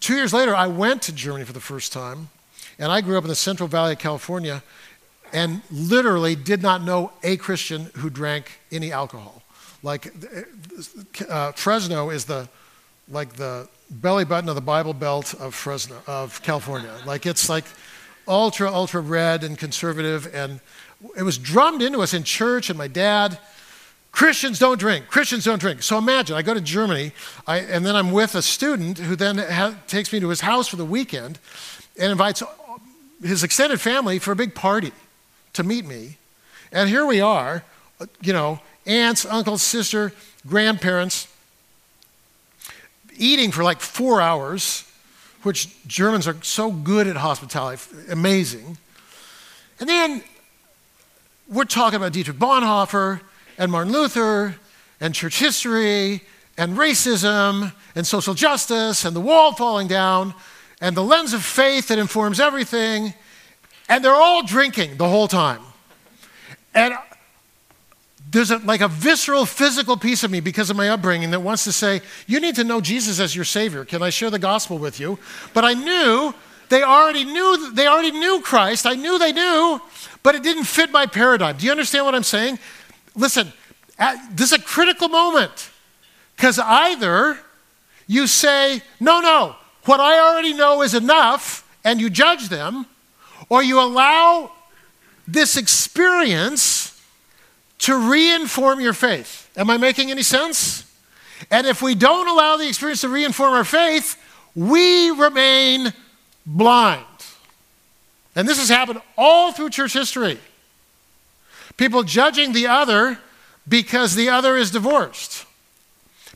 Two 0.00 0.14
years 0.14 0.32
later, 0.32 0.54
I 0.54 0.66
went 0.66 1.02
to 1.02 1.12
Germany 1.12 1.44
for 1.44 1.52
the 1.52 1.60
first 1.60 1.92
time, 1.92 2.28
and 2.78 2.92
I 2.92 3.00
grew 3.00 3.16
up 3.16 3.24
in 3.24 3.28
the 3.28 3.34
Central 3.34 3.68
Valley 3.68 3.92
of 3.92 3.98
California 3.98 4.62
and 5.32 5.60
literally 5.70 6.36
did 6.36 6.62
not 6.62 6.82
know 6.82 7.12
a 7.22 7.36
Christian 7.36 7.90
who 7.96 8.10
drank 8.10 8.60
any 8.70 8.92
alcohol. 8.92 9.42
Like 9.82 10.12
uh, 11.28 11.52
Fresno 11.52 12.10
is 12.10 12.24
the 12.24 12.48
like 13.08 13.34
the 13.34 13.68
belly 13.88 14.24
button 14.24 14.48
of 14.48 14.56
the 14.56 14.60
Bible 14.60 14.94
Belt 14.94 15.34
of 15.34 15.54
Fresno 15.54 15.96
of 16.06 16.42
California. 16.42 16.92
Like 17.04 17.26
it's 17.26 17.48
like 17.48 17.64
ultra 18.26 18.72
ultra 18.72 19.00
red 19.00 19.44
and 19.44 19.58
conservative, 19.58 20.32
and 20.34 20.60
it 21.16 21.22
was 21.22 21.38
drummed 21.38 21.82
into 21.82 22.00
us 22.00 22.14
in 22.14 22.24
church. 22.24 22.68
And 22.68 22.78
my 22.78 22.88
dad, 22.88 23.38
Christians 24.10 24.58
don't 24.58 24.78
drink. 24.78 25.06
Christians 25.08 25.44
don't 25.44 25.60
drink. 25.60 25.82
So 25.82 25.98
imagine 25.98 26.36
I 26.36 26.42
go 26.42 26.54
to 26.54 26.60
Germany, 26.60 27.12
I, 27.46 27.58
and 27.58 27.84
then 27.84 27.94
I'm 27.94 28.10
with 28.10 28.34
a 28.34 28.42
student 28.42 28.98
who 28.98 29.14
then 29.14 29.38
ha- 29.38 29.76
takes 29.86 30.12
me 30.12 30.20
to 30.20 30.28
his 30.28 30.40
house 30.40 30.68
for 30.68 30.76
the 30.76 30.84
weekend, 30.84 31.38
and 31.98 32.10
invites 32.10 32.42
his 33.22 33.42
extended 33.42 33.80
family 33.80 34.18
for 34.18 34.32
a 34.32 34.36
big 34.36 34.54
party 34.54 34.92
to 35.54 35.62
meet 35.62 35.84
me. 35.84 36.18
And 36.72 36.88
here 36.88 37.06
we 37.06 37.20
are, 37.20 37.64
you 38.20 38.32
know, 38.32 38.60
aunts, 38.86 39.24
uncles, 39.24 39.62
sister, 39.62 40.12
grandparents, 40.46 41.28
eating 43.16 43.50
for 43.50 43.64
like 43.64 43.80
four 43.80 44.20
hours, 44.20 44.90
which 45.42 45.68
Germans 45.86 46.28
are 46.28 46.36
so 46.42 46.70
good 46.70 47.06
at 47.06 47.16
hospitality, 47.16 47.82
amazing. 48.10 48.78
And 49.80 49.88
then 49.88 50.22
we're 51.48 51.64
talking 51.64 51.96
about 51.96 52.12
Dietrich 52.12 52.38
Bonhoeffer 52.38 53.20
and 53.58 53.70
Martin 53.70 53.92
Luther 53.92 54.56
and 55.00 55.14
church 55.14 55.38
history 55.38 56.22
and 56.58 56.76
racism 56.76 57.72
and 57.94 58.06
social 58.06 58.34
justice 58.34 59.04
and 59.04 59.14
the 59.14 59.20
wall 59.20 59.52
falling 59.52 59.88
down 59.88 60.34
and 60.80 60.96
the 60.96 61.02
lens 61.02 61.32
of 61.32 61.42
faith 61.42 61.88
that 61.88 61.98
informs 61.98 62.40
everything. 62.40 63.14
And 63.88 64.04
they're 64.04 64.14
all 64.14 64.42
drinking 64.44 64.96
the 64.96 65.08
whole 65.08 65.28
time. 65.28 65.62
And 66.74 66.94
there's 68.30 68.50
a, 68.50 68.58
like 68.58 68.80
a 68.80 68.88
visceral 68.88 69.46
physical 69.46 69.96
piece 69.96 70.24
of 70.24 70.30
me 70.30 70.40
because 70.40 70.68
of 70.68 70.76
my 70.76 70.88
upbringing 70.90 71.30
that 71.30 71.40
wants 71.40 71.64
to 71.64 71.72
say, 71.72 72.02
You 72.26 72.40
need 72.40 72.56
to 72.56 72.64
know 72.64 72.80
Jesus 72.80 73.20
as 73.20 73.34
your 73.34 73.44
Savior. 73.44 73.84
Can 73.84 74.02
I 74.02 74.10
share 74.10 74.30
the 74.30 74.38
gospel 74.38 74.78
with 74.78 75.00
you? 75.00 75.18
But 75.54 75.64
I 75.64 75.74
knew 75.74 76.34
they 76.68 76.82
already 76.82 77.24
knew 77.24 77.72
they 77.72 77.86
already 77.86 78.10
knew 78.10 78.40
Christ. 78.42 78.86
I 78.86 78.94
knew 78.94 79.18
they 79.18 79.32
knew, 79.32 79.80
but 80.22 80.34
it 80.34 80.42
didn't 80.42 80.64
fit 80.64 80.90
my 80.90 81.06
paradigm. 81.06 81.56
Do 81.56 81.64
you 81.64 81.70
understand 81.70 82.04
what 82.04 82.14
I'm 82.14 82.24
saying? 82.24 82.58
Listen, 83.14 83.52
this 84.32 84.52
is 84.52 84.58
a 84.58 84.62
critical 84.62 85.08
moment. 85.08 85.70
Because 86.36 86.58
either 86.58 87.38
you 88.06 88.26
say, 88.26 88.82
no, 89.00 89.20
no, 89.20 89.56
what 89.86 90.00
I 90.00 90.18
already 90.18 90.52
know 90.52 90.82
is 90.82 90.94
enough, 90.94 91.66
and 91.84 92.00
you 92.00 92.10
judge 92.10 92.48
them, 92.48 92.86
or 93.48 93.62
you 93.62 93.80
allow 93.80 94.52
this 95.26 95.56
experience 95.56 97.00
to 97.78 97.92
reinform 97.92 98.80
your 98.82 98.92
faith. 98.92 99.50
Am 99.56 99.70
I 99.70 99.76
making 99.76 100.10
any 100.10 100.22
sense? 100.22 100.84
And 101.50 101.66
if 101.66 101.82
we 101.82 101.94
don't 101.94 102.28
allow 102.28 102.56
the 102.56 102.66
experience 102.66 103.02
to 103.02 103.08
reinform 103.08 103.52
our 103.52 103.64
faith, 103.64 104.16
we 104.54 105.10
remain 105.10 105.92
blind. 106.44 107.04
And 108.34 108.48
this 108.48 108.58
has 108.58 108.68
happened 108.68 109.00
all 109.16 109.52
through 109.52 109.70
church 109.70 109.92
history. 109.92 110.38
People 111.76 112.02
judging 112.02 112.52
the 112.52 112.66
other 112.66 113.18
because 113.68 114.14
the 114.14 114.28
other 114.30 114.56
is 114.56 114.70
divorced. 114.70 115.44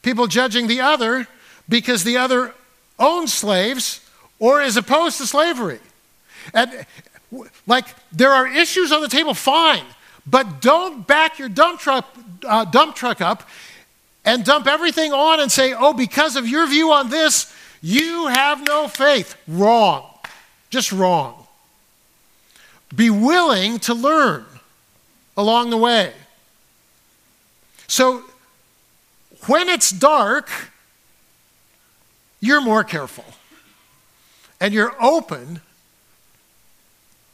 People 0.03 0.27
judging 0.27 0.67
the 0.67 0.81
other 0.81 1.27
because 1.69 2.05
the 2.05 2.17
other 2.17 2.55
owns 3.01 3.35
slaves 3.35 4.07
or 4.39 4.63
is 4.63 4.77
opposed 4.77 5.19
to 5.19 5.27
slavery. 5.27 5.81
And 6.55 6.87
like 7.67 7.87
there 8.13 8.33
are 8.33 8.47
issues 8.47 8.93
on 8.93 9.01
the 9.01 9.09
table, 9.09 9.35
fine. 9.35 9.85
But 10.27 10.61
don't 10.61 11.07
back 11.07 11.39
your 11.39 11.49
dump 11.49 11.81
truck, 11.81 12.07
uh, 12.47 12.67
dump 12.67 12.95
truck 12.95 13.21
up 13.21 13.49
and 14.25 14.45
dump 14.45 14.67
everything 14.67 15.13
on 15.13 15.41
and 15.41 15.51
say, 15.51 15.73
oh, 15.73 15.93
because 15.93 16.37
of 16.37 16.47
your 16.47 16.67
view 16.67 16.93
on 16.93 17.09
this, 17.11 17.53
you 17.83 18.29
have 18.29 18.67
no 18.67 18.87
faith. 18.87 19.37
Wrong. 19.49 20.07
Just 20.69 20.93
wrong. 20.93 21.47
Be 22.95 23.09
willing 23.09 23.79
to 23.81 23.95
learn 23.95 24.45
along 25.37 25.71
the 25.71 25.77
way. 25.77 26.13
So, 27.87 28.23
when 29.47 29.69
it's 29.69 29.91
dark, 29.91 30.51
you're 32.41 32.61
more 32.61 32.85
careful 32.85 33.25
and 34.61 34.75
you're 34.75 34.95
open 35.03 35.61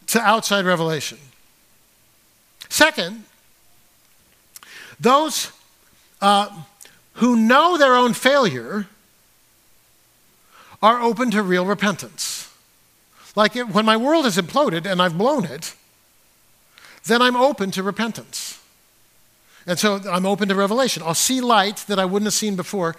to 0.09 0.21
outside 0.21 0.65
revelation. 0.65 1.19
Second, 2.69 3.25
those 4.99 5.53
uh, 6.21 6.63
who 7.15 7.37
know 7.37 7.77
their 7.77 7.95
own 7.95 8.13
failure 8.13 8.87
are 10.83 11.01
open 11.01 11.31
to 11.31 11.43
real 11.43 11.67
repentance. 11.67 12.53
Like 13.35 13.57
it, 13.57 13.69
when 13.69 13.85
my 13.85 13.97
world 13.97 14.25
has 14.25 14.37
imploded 14.37 14.87
and 14.87 15.01
I've 15.01 15.19
blown 15.19 15.45
it, 15.45 15.75
then 17.05 17.23
I'm 17.23 17.37
open 17.37 17.71
to 17.73 17.83
repentance. 17.83 18.61
And 19.67 19.79
so 19.79 20.01
I'm 20.09 20.25
open 20.25 20.49
to 20.49 20.55
revelation. 20.55 21.03
I'll 21.03 21.15
see 21.15 21.41
light 21.41 21.79
that 21.89 21.99
I 21.99 22.05
wouldn't 22.05 22.27
have 22.27 22.35
seen 22.35 22.57
before. 22.57 22.95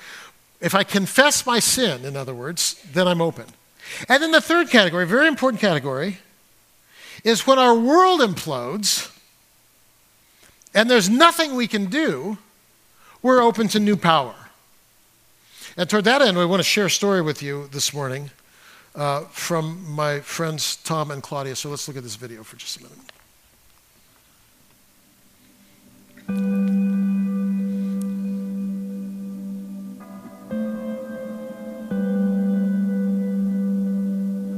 If 0.59 0.73
I 0.73 0.83
confess 0.83 1.45
my 1.45 1.59
sin, 1.59 2.05
in 2.05 2.15
other 2.15 2.33
words, 2.33 2.81
then 2.91 3.07
I'm 3.07 3.21
open. 3.21 3.45
And 4.09 4.21
then 4.21 4.31
the 4.31 4.41
third 4.41 4.69
category, 4.69 5.05
very 5.05 5.27
important 5.27 5.61
category, 5.61 6.17
is 7.23 7.45
when 7.45 7.59
our 7.59 7.77
world 7.77 8.21
implodes 8.21 9.13
and 10.73 10.89
there's 10.89 11.09
nothing 11.09 11.55
we 11.55 11.67
can 11.67 11.85
do, 11.85 12.37
we're 13.21 13.41
open 13.41 13.67
to 13.69 13.79
new 13.79 13.95
power. 13.95 14.35
And 15.75 15.89
toward 15.89 16.05
that 16.05 16.21
end, 16.21 16.37
I 16.37 16.45
want 16.45 16.59
to 16.59 16.63
share 16.63 16.85
a 16.85 16.89
story 16.89 17.21
with 17.21 17.41
you 17.41 17.67
this 17.71 17.93
morning 17.93 18.31
uh, 18.95 19.21
from 19.25 19.91
my 19.91 20.21
friends 20.21 20.77
Tom 20.77 21.11
and 21.11 21.21
Claudia. 21.21 21.55
So 21.55 21.69
let's 21.69 21.87
look 21.87 21.97
at 21.97 22.03
this 22.03 22.15
video 22.15 22.43
for 22.43 22.57
just 22.57 22.79
a 22.79 22.83
minute. 22.83 22.97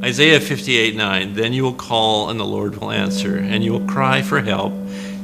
Isaiah 0.04 0.40
58 0.40 0.96
9, 0.96 1.34
then 1.34 1.54
you 1.54 1.64
will 1.64 1.74
call 1.74 2.30
and 2.30 2.40
the 2.40 2.46
Lord 2.46 2.78
will 2.78 2.92
answer, 2.92 3.38
and 3.38 3.64
you 3.64 3.74
will 3.74 3.88
cry 3.88 4.22
for 4.22 4.42
help 4.42 4.74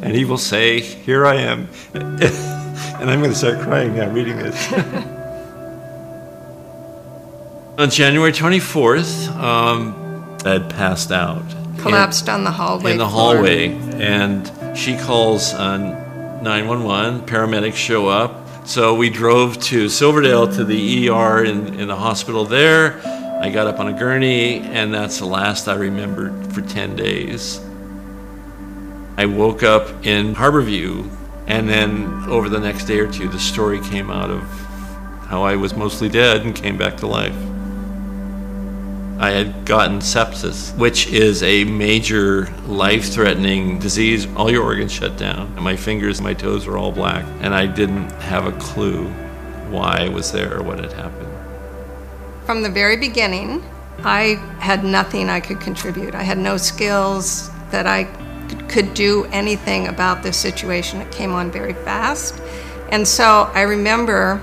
and 0.02 0.16
he 0.16 0.24
will 0.24 0.38
say, 0.38 0.80
Here 0.82 1.26
I 1.26 1.36
am. 1.36 1.68
and 1.94 3.10
I'm 3.10 3.20
going 3.20 3.32
to 3.32 3.36
start 3.36 3.60
crying 3.60 3.96
now 3.96 4.10
reading 4.12 4.38
this. 4.38 4.74
on 7.80 7.90
January 7.90 8.32
24th, 8.32 9.28
um, 9.36 10.38
I 10.46 10.52
had 10.52 10.70
passed 10.70 11.12
out. 11.12 11.44
Collapsed 11.80 12.30
on 12.30 12.44
the 12.44 12.52
hallway. 12.52 12.92
In 12.92 13.00
the 13.00 13.08
hallway. 13.08 13.70
And 13.70 14.78
she 14.78 14.96
calls 14.98 15.54
on 15.54 15.90
911. 16.44 17.22
Paramedics 17.22 17.76
show 17.76 18.08
up. 18.08 18.68
So 18.68 18.94
we 18.94 19.10
drove 19.10 19.60
to 19.64 19.90
Silverdale 19.90 20.48
to 20.54 20.64
the 20.64 21.10
ER 21.10 21.44
in, 21.44 21.80
in 21.80 21.88
the 21.88 21.96
hospital 21.96 22.46
there. 22.46 23.00
I 23.42 23.50
got 23.50 23.68
up 23.68 23.80
on 23.80 23.88
a 23.88 23.94
gurney, 23.94 24.60
and 24.60 24.94
that's 24.94 25.20
the 25.20 25.26
last 25.26 25.68
I 25.68 25.76
remembered 25.76 26.54
for 26.54 26.62
10 26.62 26.96
days. 26.96 27.60
I 29.18 29.26
woke 29.26 29.62
up 29.62 30.06
in 30.06 30.36
Harborview, 30.36 31.10
and 31.46 31.70
then 31.70 32.24
over 32.28 32.50
the 32.50 32.60
next 32.60 32.86
day 32.86 33.00
or 33.00 33.12
two, 33.12 33.28
the 33.28 33.40
story 33.40 33.80
came 33.82 34.10
out 34.10 34.32
of 34.32 34.42
how 35.28 35.44
I 35.44 35.56
was 35.58 35.76
mostly 35.76 36.10
dead 36.10 36.42
and 36.42 36.56
came 36.56 36.78
back 36.78 36.98
to 36.98 37.08
life. 37.08 37.36
I 39.20 39.32
had 39.32 39.66
gotten 39.66 40.00
sepsis, 40.00 40.78
which 40.78 41.08
is 41.08 41.44
a 41.44 41.64
major 41.66 42.48
life 42.68 43.12
threatening 43.14 43.80
disease. 43.80 44.28
All 44.36 44.52
your 44.52 44.64
organs 44.64 44.92
shut 44.92 45.18
down. 45.18 45.56
My 45.62 45.76
fingers, 45.76 46.20
my 46.22 46.34
toes 46.34 46.66
were 46.66 46.78
all 46.78 46.92
black, 46.92 47.26
and 47.42 47.54
I 47.54 47.66
didn't 47.66 48.10
have 48.22 48.46
a 48.46 48.52
clue 48.60 49.08
why 49.70 50.00
I 50.00 50.10
was 50.10 50.32
there 50.32 50.58
or 50.58 50.64
what 50.64 50.80
had 50.80 50.94
happened. 50.94 51.35
From 52.46 52.62
the 52.62 52.70
very 52.70 52.96
beginning, 52.96 53.64
I 54.04 54.36
had 54.60 54.84
nothing 54.84 55.30
I 55.30 55.40
could 55.40 55.60
contribute. 55.60 56.14
I 56.14 56.22
had 56.22 56.38
no 56.38 56.58
skills 56.58 57.50
that 57.72 57.88
I 57.88 58.04
could 58.70 58.94
do 58.94 59.26
anything 59.32 59.88
about 59.88 60.22
this 60.22 60.38
situation. 60.38 61.02
It 61.02 61.12
came 61.12 61.34
on 61.34 61.52
very 61.52 61.74
fast. 61.74 62.40
And 62.90 63.08
so 63.08 63.50
I 63.56 63.62
remember 63.62 64.40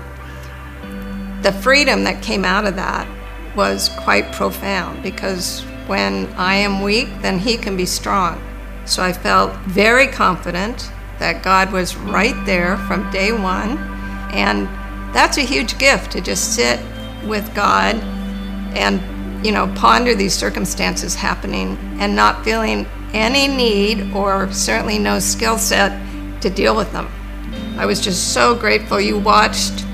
the 1.43 1.53
freedom 1.53 2.03
that 2.03 2.21
came 2.23 2.45
out 2.45 2.67
of 2.67 2.75
that 2.75 3.07
was 3.55 3.88
quite 3.91 4.33
profound 4.33 5.01
because 5.05 5.61
when 5.87 6.27
I 6.33 6.57
am 6.57 6.83
weak, 6.83 7.09
then 7.21 7.38
He 7.38 7.57
can 7.57 7.77
be 7.77 7.87
strong. 7.87 8.43
So 8.85 9.05
I 9.05 9.12
felt 9.12 9.55
very 9.61 10.09
confident 10.09 10.91
that 11.21 11.45
God 11.45 11.71
was 11.71 11.95
right 11.95 12.35
there 12.47 12.79
from 12.79 13.09
day 13.12 13.31
one. 13.31 13.79
And 14.33 14.67
that's 15.15 15.37
a 15.37 15.43
huge 15.43 15.79
gift 15.79 16.11
to 16.12 16.21
just 16.21 16.57
sit 16.57 16.81
with 17.26 17.54
God 17.54 17.96
and, 18.74 19.00
you 19.44 19.52
know, 19.52 19.72
ponder 19.76 20.14
these 20.14 20.35
circumstances 20.35 21.14
happening 21.14 21.76
and 22.00 22.14
not 22.14 22.44
feeling 22.44 22.87
any 23.12 23.46
need 23.48 24.12
or 24.14 24.50
certainly 24.52 24.98
no 24.98 25.18
skill 25.18 25.58
set 25.58 26.00
to 26.40 26.50
deal 26.50 26.76
with 26.76 26.90
them. 26.92 27.11
I 27.78 27.87
was 27.87 28.00
just 28.00 28.32
so 28.32 28.54
grateful. 28.54 29.00
You 29.00 29.18
watched 29.18 29.85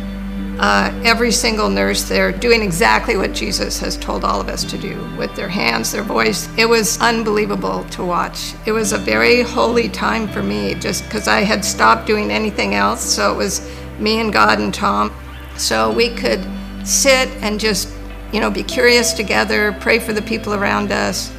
uh, 0.61 0.93
every 1.05 1.31
single 1.31 1.69
nurse 1.69 2.09
there 2.09 2.33
doing 2.33 2.63
exactly 2.63 3.17
what 3.17 3.33
Jesus 3.33 3.79
has 3.79 3.97
told 3.97 4.25
all 4.25 4.41
of 4.41 4.49
us 4.49 4.65
to 4.65 4.77
do 4.77 4.99
with 5.17 5.35
their 5.37 5.49
hands, 5.49 5.93
their 5.93 6.03
voice. 6.03 6.49
It 6.59 6.69
was 6.69 7.01
unbelievable 7.01 7.85
to 7.91 8.05
watch. 8.05 8.55
It 8.67 8.73
was 8.73 8.93
a 8.93 8.99
very 8.99 9.43
holy 9.43 9.89
time 9.89 10.27
for 10.27 10.43
me 10.43 10.75
just 10.75 11.05
because 11.05 11.29
I 11.29 11.43
had 11.43 11.65
stopped 11.65 12.07
doing 12.07 12.31
anything 12.31 12.75
else. 12.75 13.01
So 13.01 13.33
it 13.33 13.37
was 13.37 13.71
me 14.01 14.21
and 14.21 14.33
God 14.33 14.59
and 14.59 14.75
Tom. 14.75 15.15
So 15.57 15.93
we 15.93 16.11
could 16.11 16.45
sit 16.85 17.29
and 17.43 17.59
just, 17.61 17.89
you 18.33 18.41
know, 18.41 18.51
be 18.51 18.63
curious 18.63 19.13
together, 19.13 19.77
pray 19.81 19.99
for 19.99 20.13
the 20.13 20.23
people 20.23 20.55
around 20.55 20.93
us, 20.93 21.33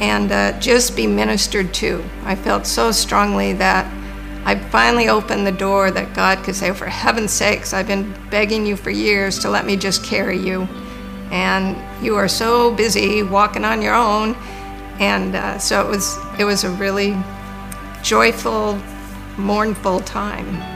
and 0.00 0.30
uh, 0.30 0.58
just 0.60 0.96
be 0.96 1.06
ministered 1.06 1.72
to. 1.74 2.04
I 2.24 2.34
felt 2.34 2.66
so 2.66 2.92
strongly 2.92 3.52
that 3.54 3.86
I 4.44 4.54
finally 4.54 5.08
opened 5.08 5.44
the 5.46 5.52
door 5.52 5.90
that 5.90 6.14
God 6.14 6.44
could 6.44 6.54
say, 6.54 6.70
oh, 6.70 6.74
for 6.74 6.86
heaven's 6.86 7.32
sakes, 7.32 7.72
I've 7.72 7.88
been 7.88 8.14
begging 8.30 8.64
you 8.64 8.76
for 8.76 8.90
years 8.90 9.40
to 9.40 9.50
let 9.50 9.66
me 9.66 9.76
just 9.76 10.04
carry 10.04 10.38
you. 10.38 10.68
And 11.32 11.76
you 12.04 12.14
are 12.14 12.28
so 12.28 12.72
busy 12.72 13.24
walking 13.24 13.64
on 13.64 13.82
your 13.82 13.94
own. 13.94 14.36
And 15.00 15.34
uh, 15.34 15.58
so 15.58 15.84
it 15.84 15.90
was, 15.90 16.16
it 16.38 16.44
was 16.44 16.62
a 16.62 16.70
really 16.70 17.16
joyful, 18.04 18.80
mournful 19.36 20.00
time. 20.00 20.75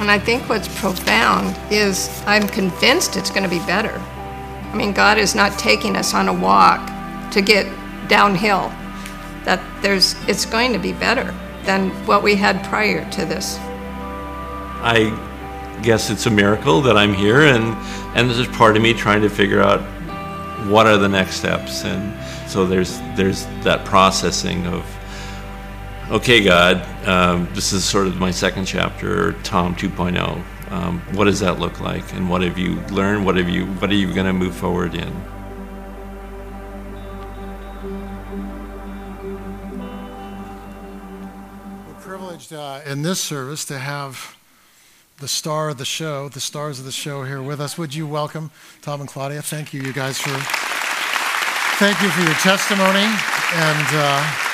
And 0.00 0.10
I 0.10 0.18
think 0.18 0.48
what's 0.48 0.66
profound 0.80 1.58
is 1.70 2.08
I'm 2.26 2.48
convinced 2.48 3.16
it's 3.16 3.28
going 3.30 3.42
to 3.42 3.50
be 3.50 3.58
better. 3.66 3.92
I 4.72 4.74
mean, 4.74 4.92
God 4.92 5.18
is 5.18 5.34
not 5.34 5.58
taking 5.58 5.94
us 5.94 6.14
on 6.14 6.26
a 6.28 6.32
walk 6.32 6.80
to 7.32 7.42
get 7.42 7.66
downhill, 8.08 8.72
that 9.44 9.60
there's, 9.82 10.14
it's 10.26 10.46
going 10.46 10.72
to 10.72 10.78
be 10.78 10.94
better 10.94 11.34
than 11.64 11.90
what 12.06 12.22
we 12.22 12.34
had 12.34 12.64
prior 12.64 13.08
to 13.10 13.26
this. 13.26 13.58
I 14.82 15.78
guess 15.82 16.08
it's 16.08 16.24
a 16.24 16.30
miracle 16.30 16.80
that 16.80 16.96
I'm 16.96 17.12
here, 17.12 17.42
and, 17.42 17.74
and 18.16 18.30
there's 18.30 18.48
part 18.48 18.76
of 18.76 18.82
me 18.82 18.94
trying 18.94 19.20
to 19.20 19.28
figure 19.28 19.60
out 19.60 19.80
what 20.66 20.86
are 20.86 20.96
the 20.96 21.08
next 21.08 21.36
steps. 21.36 21.84
And 21.84 22.14
so 22.48 22.64
there's, 22.66 22.98
there's 23.16 23.44
that 23.64 23.84
processing 23.84 24.66
of, 24.66 24.84
okay, 26.10 26.42
God, 26.42 27.06
um, 27.06 27.48
this 27.54 27.72
is 27.72 27.84
sort 27.84 28.06
of 28.06 28.18
my 28.18 28.30
second 28.30 28.64
chapter, 28.64 29.32
Tom 29.42 29.74
2.0. 29.76 30.42
Um, 30.72 31.00
what 31.14 31.24
does 31.24 31.40
that 31.40 31.58
look 31.58 31.80
like, 31.80 32.12
and 32.12 32.28
what 32.28 32.42
have 32.42 32.58
you 32.58 32.76
learned? 32.92 33.24
What 33.24 33.36
have 33.36 33.48
you? 33.48 33.66
What 33.66 33.90
are 33.90 33.94
you 33.94 34.12
going 34.12 34.26
to 34.26 34.32
move 34.32 34.54
forward 34.54 34.94
in? 34.94 35.12
We're 41.86 42.00
privileged 42.00 42.52
uh, 42.52 42.80
in 42.86 43.02
this 43.02 43.20
service 43.20 43.64
to 43.66 43.78
have 43.78 44.36
the 45.18 45.26
star 45.28 45.70
of 45.70 45.78
the 45.78 45.84
show, 45.84 46.28
the 46.28 46.40
stars 46.40 46.78
of 46.78 46.84
the 46.84 46.92
show 46.92 47.24
here 47.24 47.42
with 47.42 47.60
us. 47.60 47.76
Would 47.76 47.94
you 47.94 48.06
welcome 48.06 48.52
Tom 48.80 49.00
and 49.00 49.08
Claudia? 49.08 49.42
Thank 49.42 49.74
you, 49.74 49.82
you 49.82 49.92
guys, 49.92 50.20
for 50.20 50.30
thank 51.78 52.00
you 52.00 52.10
for 52.10 52.22
your 52.22 52.34
testimony 52.34 53.06
and 53.54 53.86
uh, 53.90 54.49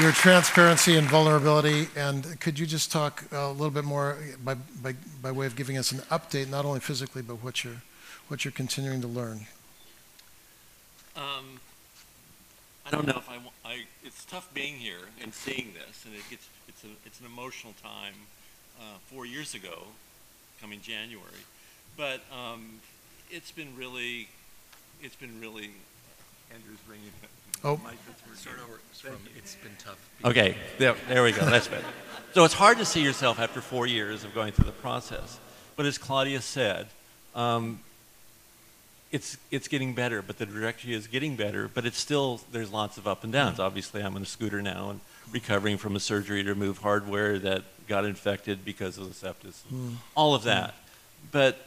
your 0.00 0.12
transparency 0.12 0.96
and 0.96 1.08
vulnerability. 1.08 1.88
And 1.96 2.38
could 2.40 2.58
you 2.58 2.66
just 2.66 2.92
talk 2.92 3.24
a 3.32 3.48
little 3.48 3.70
bit 3.70 3.84
more 3.84 4.16
by, 4.44 4.54
by, 4.54 4.94
by 5.22 5.32
way 5.32 5.46
of 5.46 5.56
giving 5.56 5.76
us 5.76 5.92
an 5.92 5.98
update, 6.10 6.48
not 6.48 6.64
only 6.64 6.80
physically, 6.80 7.22
but 7.22 7.36
what 7.36 7.64
you're 7.64 7.82
what 8.28 8.44
you're 8.44 8.52
continuing 8.52 9.00
to 9.00 9.06
learn? 9.06 9.46
Um, 11.16 11.60
I 12.86 12.90
don't 12.90 13.06
know 13.06 13.16
if 13.16 13.28
I, 13.28 13.38
I. 13.64 13.84
It's 14.04 14.24
tough 14.24 14.52
being 14.54 14.74
here 14.74 15.08
and 15.22 15.32
seeing 15.32 15.72
this, 15.74 16.04
and 16.04 16.14
it 16.14 16.22
gets 16.30 16.46
it's, 16.68 16.84
a, 16.84 16.88
it's 17.06 17.20
an 17.20 17.26
emotional 17.26 17.74
time 17.82 18.14
uh, 18.78 18.98
four 19.06 19.26
years 19.26 19.54
ago, 19.54 19.84
coming 20.60 20.80
January. 20.80 21.42
But 21.96 22.20
um, 22.32 22.80
it's 23.30 23.50
been 23.50 23.74
really, 23.76 24.28
it's 25.02 25.16
been 25.16 25.40
really, 25.40 25.70
Andrew's 26.52 26.78
ringing. 26.88 27.10
Oh. 27.64 27.80
Start 28.34 28.58
over. 28.62 28.80
From, 28.92 29.16
it's 29.36 29.56
been 29.56 29.72
tough. 29.78 29.98
Okay, 30.24 30.56
there, 30.78 30.94
there 31.08 31.22
we 31.22 31.32
go. 31.32 31.44
That's 31.44 31.68
better. 31.68 31.84
So 32.34 32.44
it's 32.44 32.54
hard 32.54 32.78
to 32.78 32.84
see 32.84 33.02
yourself 33.02 33.38
after 33.38 33.60
four 33.60 33.86
years 33.86 34.24
of 34.24 34.34
going 34.34 34.52
through 34.52 34.66
the 34.66 34.72
process. 34.72 35.38
But 35.76 35.86
as 35.86 35.98
Claudia 35.98 36.40
said, 36.40 36.86
um, 37.34 37.80
it's 39.10 39.38
it's 39.50 39.68
getting 39.68 39.94
better, 39.94 40.22
but 40.22 40.38
the 40.38 40.46
direction 40.46 40.90
is 40.90 41.06
getting 41.06 41.36
better. 41.36 41.68
But 41.68 41.86
it's 41.86 41.98
still 41.98 42.40
there's 42.52 42.72
lots 42.72 42.98
of 42.98 43.06
up 43.06 43.24
and 43.24 43.32
downs. 43.32 43.58
Obviously, 43.58 44.02
I'm 44.02 44.14
on 44.16 44.22
a 44.22 44.26
scooter 44.26 44.60
now 44.60 44.90
and 44.90 45.00
recovering 45.32 45.78
from 45.78 45.96
a 45.96 46.00
surgery 46.00 46.42
to 46.42 46.50
remove 46.50 46.78
hardware 46.78 47.38
that 47.38 47.62
got 47.86 48.04
infected 48.04 48.64
because 48.64 48.98
of 48.98 49.08
the 49.08 49.14
sepsis. 49.26 49.62
Mm. 49.72 49.94
All 50.14 50.34
of 50.34 50.44
that, 50.44 50.74
but 51.32 51.58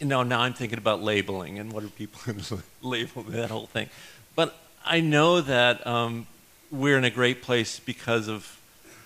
you 0.00 0.06
know 0.06 0.22
now 0.22 0.40
I'm 0.40 0.54
thinking 0.54 0.78
about 0.78 1.02
labeling 1.02 1.58
and 1.58 1.72
what 1.72 1.84
are 1.84 1.88
people 1.88 2.20
going 2.24 2.40
to 2.44 2.58
label 2.82 3.22
that 3.24 3.50
whole 3.50 3.66
thing. 3.66 3.88
But 4.34 4.56
I 4.88 5.00
know 5.00 5.42
that 5.42 5.86
um, 5.86 6.26
we're 6.70 6.96
in 6.96 7.04
a 7.04 7.10
great 7.10 7.42
place 7.42 7.78
because 7.78 8.26
of 8.26 8.58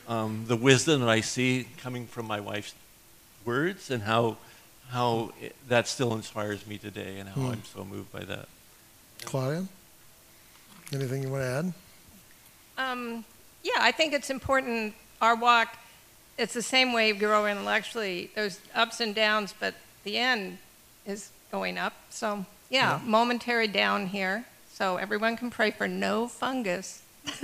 um, 0.07 0.45
the 0.47 0.55
wisdom 0.55 1.01
that 1.01 1.09
I 1.09 1.23
see 1.23 1.67
coming 1.79 2.07
from 2.07 2.27
my 2.27 2.39
wife's 2.39 2.73
words 3.45 3.91
and 3.91 4.05
how 4.05 4.37
how 4.91 5.33
it, 5.41 5.57
that 5.69 5.89
still 5.89 6.15
inspires 6.15 6.67
me 6.69 6.79
today 6.79 7.19
and 7.19 7.29
how 7.29 7.41
hmm. 7.41 7.51
I'm 7.51 7.65
so 7.65 7.85
moved 7.85 8.13
by 8.13 8.21
that. 8.21 8.47
Claudia, 9.25 9.67
anything 10.93 11.25
you 11.25 11.31
want 11.31 11.43
to 11.43 11.49
add? 11.49 11.73
Um, 12.79 13.25
yeah, 13.65 13.79
I 13.81 13.91
think 13.91 14.13
it's 14.13 14.31
important. 14.31 14.95
Our 15.21 15.35
walk, 15.35 15.77
it's 16.39 16.55
the 16.55 16.63
same 16.63 16.93
way 16.93 17.13
we 17.13 17.19
grow 17.19 17.47
intellectually. 17.47 18.31
There's 18.37 18.61
ups 18.75 19.01
and 19.01 19.15
downs, 19.17 19.53
but 19.59 19.75
the 20.05 20.17
end 20.19 20.59
is 21.07 21.31
going 21.51 21.77
up. 21.77 21.95
So, 22.11 22.45
yeah, 22.71 22.99
yeah. 22.99 23.01
momentary 23.05 23.67
down 23.67 24.07
here. 24.07 24.45
So 24.73 24.97
everyone 24.97 25.37
can 25.37 25.51
pray 25.51 25.71
for 25.71 25.87
no 25.87 26.27
fungus. 26.29 27.03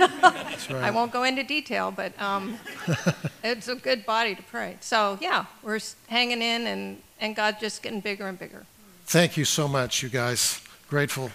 Right. 0.69 0.83
I 0.83 0.91
won't 0.91 1.11
go 1.11 1.23
into 1.23 1.43
detail, 1.43 1.89
but 1.89 2.19
um, 2.21 2.59
it's 3.43 3.67
a 3.67 3.75
good 3.75 4.05
body 4.05 4.35
to 4.35 4.43
pray. 4.43 4.77
So, 4.81 5.17
yeah, 5.19 5.45
we're 5.63 5.79
hanging 6.07 6.41
in 6.41 6.67
and 6.67 7.01
and 7.19 7.35
God 7.35 7.57
just 7.59 7.81
getting 7.81 8.01
bigger 8.01 8.27
and 8.27 8.37
bigger. 8.37 8.65
Thank 9.05 9.35
you 9.37 9.45
so 9.45 9.67
much, 9.67 10.03
you 10.03 10.09
guys. 10.09 10.61
Grateful. 10.89 11.31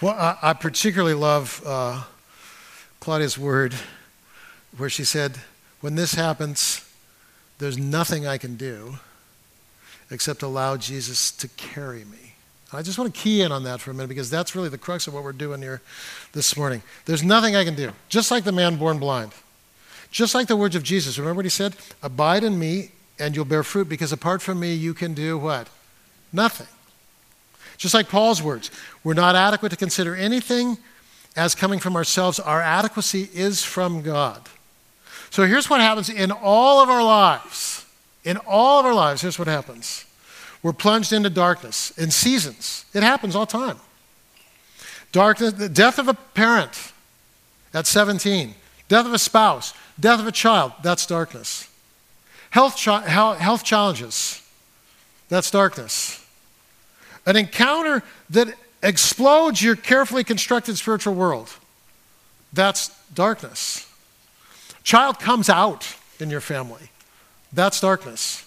Well, 0.00 0.14
I, 0.14 0.50
I 0.50 0.52
particularly 0.52 1.14
love 1.14 1.60
uh, 1.66 2.04
Claudia's 3.00 3.36
word 3.36 3.74
where 4.76 4.90
she 4.90 5.02
said, 5.04 5.38
When 5.80 5.96
this 5.96 6.14
happens, 6.14 6.88
there's 7.58 7.78
nothing 7.78 8.26
I 8.26 8.38
can 8.38 8.54
do 8.54 8.98
except 10.10 10.42
allow 10.42 10.76
Jesus 10.76 11.30
to 11.32 11.48
carry 11.48 12.04
me. 12.04 12.34
I 12.72 12.82
just 12.82 12.98
want 12.98 13.14
to 13.14 13.18
key 13.18 13.40
in 13.40 13.50
on 13.50 13.64
that 13.64 13.80
for 13.80 13.90
a 13.90 13.94
minute 13.94 14.08
because 14.08 14.28
that's 14.28 14.54
really 14.54 14.68
the 14.68 14.78
crux 14.78 15.06
of 15.06 15.14
what 15.14 15.24
we're 15.24 15.32
doing 15.32 15.62
here 15.62 15.80
this 16.32 16.56
morning. 16.56 16.82
There's 17.06 17.22
nothing 17.22 17.56
I 17.56 17.64
can 17.64 17.74
do, 17.74 17.92
just 18.08 18.30
like 18.30 18.44
the 18.44 18.52
man 18.52 18.76
born 18.76 18.98
blind. 18.98 19.32
Just 20.10 20.34
like 20.34 20.48
the 20.48 20.56
words 20.56 20.76
of 20.76 20.82
Jesus, 20.82 21.18
remember 21.18 21.38
what 21.38 21.44
he 21.44 21.50
said? 21.50 21.76
Abide 22.02 22.44
in 22.44 22.58
me 22.58 22.90
and 23.18 23.34
you'll 23.34 23.44
bear 23.44 23.62
fruit 23.62 23.88
because 23.88 24.12
apart 24.12 24.42
from 24.42 24.60
me, 24.60 24.74
you 24.74 24.94
can 24.94 25.14
do 25.14 25.38
what? 25.38 25.68
Nothing. 26.32 26.66
Just 27.76 27.94
like 27.94 28.08
Paul's 28.08 28.42
words, 28.42 28.70
we're 29.04 29.14
not 29.14 29.36
adequate 29.36 29.70
to 29.70 29.76
consider 29.76 30.14
anything 30.14 30.78
as 31.36 31.54
coming 31.54 31.78
from 31.78 31.96
ourselves. 31.96 32.40
Our 32.40 32.60
adequacy 32.60 33.28
is 33.32 33.62
from 33.62 34.02
God. 34.02 34.42
So 35.30 35.46
here's 35.46 35.70
what 35.70 35.80
happens 35.80 36.08
in 36.08 36.32
all 36.32 36.80
of 36.82 36.88
our 36.88 37.02
lives. 37.02 37.86
In 38.24 38.36
all 38.38 38.80
of 38.80 38.86
our 38.86 38.94
lives, 38.94 39.22
here's 39.22 39.38
what 39.38 39.48
happens. 39.48 40.04
We're 40.62 40.72
plunged 40.72 41.12
into 41.12 41.30
darkness 41.30 41.96
in 41.96 42.10
seasons. 42.10 42.84
It 42.92 43.02
happens 43.02 43.36
all 43.36 43.46
time. 43.46 43.78
Darkness, 45.12 45.54
the 45.54 45.68
death 45.68 45.98
of 45.98 46.08
a 46.08 46.14
parent 46.14 46.92
at 47.72 47.86
17, 47.86 48.54
death 48.88 49.06
of 49.06 49.12
a 49.12 49.18
spouse, 49.18 49.72
death 49.98 50.20
of 50.20 50.26
a 50.26 50.32
child, 50.32 50.72
that's 50.82 51.06
darkness. 51.06 51.68
Health, 52.50 52.78
health 52.82 53.64
challenges, 53.64 54.42
that's 55.28 55.50
darkness. 55.50 56.24
An 57.24 57.36
encounter 57.36 58.02
that 58.30 58.48
explodes 58.82 59.62
your 59.62 59.76
carefully 59.76 60.24
constructed 60.24 60.76
spiritual 60.76 61.14
world, 61.14 61.50
that's 62.52 62.88
darkness. 63.12 63.90
Child 64.82 65.20
comes 65.20 65.48
out 65.48 65.94
in 66.18 66.30
your 66.30 66.40
family, 66.40 66.90
that's 67.52 67.80
darkness. 67.80 68.44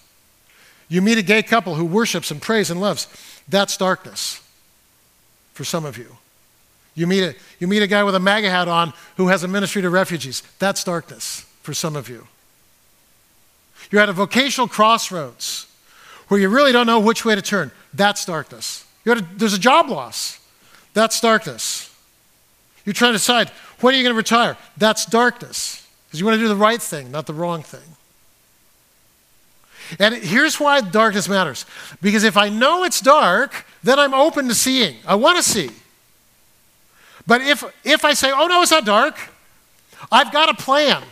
You 0.90 1.02
meet 1.02 1.18
a 1.18 1.22
gay 1.24 1.44
couple 1.44 1.76
who 1.76 1.86
worships 1.86 2.32
and 2.32 2.42
prays 2.42 2.70
and 2.70 2.80
loves, 2.80 3.08
that's 3.48 3.78
darkness 3.78 4.42
for 5.54 5.64
some 5.64 5.86
of 5.86 5.98
you. 5.98 6.18
You 6.96 7.08
meet, 7.08 7.24
a, 7.24 7.36
you 7.60 7.68
meet 7.68 7.82
a 7.82 7.88
guy 7.88 8.04
with 8.04 8.16
a 8.16 8.20
MAGA 8.20 8.50
hat 8.50 8.68
on 8.68 8.94
who 9.16 9.30
has 9.30 9.44
a 9.44 9.48
ministry 9.48 9.82
to 9.82 9.90
refugees. 9.90 10.44
That's 10.60 10.84
darkness 10.84 11.46
for 11.62 11.74
some 11.74 11.96
of 11.96 12.10
you. 12.10 12.28
You're 13.90 14.02
at 14.02 14.10
a 14.10 14.14
vocational 14.14 14.68
crossroads 14.68 15.68
where 16.28 16.40
you 16.40 16.50
really 16.50 16.72
don't 16.72 16.88
know 16.88 17.00
which 17.00 17.26
way 17.26 17.36
to 17.36 17.42
turn. 17.42 17.72
That's 17.94 18.26
darkness. 18.26 18.86
A, 19.06 19.16
there's 19.36 19.54
a 19.54 19.60
job 19.60 19.90
loss. 19.90 20.40
That's 20.94 21.20
darkness. 21.22 21.94
You're 22.86 22.94
trying 22.94 23.14
to 23.14 23.18
decide 23.18 23.50
when 23.80 23.94
are 23.94 23.98
you 23.98 24.04
going 24.04 24.14
to 24.14 24.18
retire? 24.18 24.58
That's 24.78 25.06
darkness. 25.06 25.88
Because 26.08 26.20
you 26.20 26.26
want 26.26 26.36
to 26.36 26.42
do 26.42 26.48
the 26.48 26.56
right 26.56 26.82
thing, 26.82 27.12
not 27.12 27.26
the 27.26 27.34
wrong 27.34 27.64
thing. 27.64 27.96
And 30.00 30.16
here's 30.16 30.60
why 30.60 30.82
darkness 30.82 31.28
matters. 31.28 31.66
Because 32.02 32.24
if 32.24 32.38
I 32.38 32.50
know 32.50 32.84
it's 32.84 33.02
dark, 33.02 33.66
then 33.84 34.00
I'm 34.00 34.14
open 34.14 34.48
to 34.48 34.56
seeing. 34.56 34.96
I 35.06 35.16
want 35.16 35.38
to 35.38 35.44
see. 35.44 35.70
But 37.28 37.42
if, 37.42 37.64
if 37.84 38.06
I 38.06 38.14
say, 38.14 38.32
oh 38.32 38.48
no, 38.48 38.62
it's 38.62 38.72
not 38.72 38.86
dark, 38.86 39.18
I've 40.12 40.32
got 40.32 40.50
a 40.50 40.54
plan. 40.54 41.04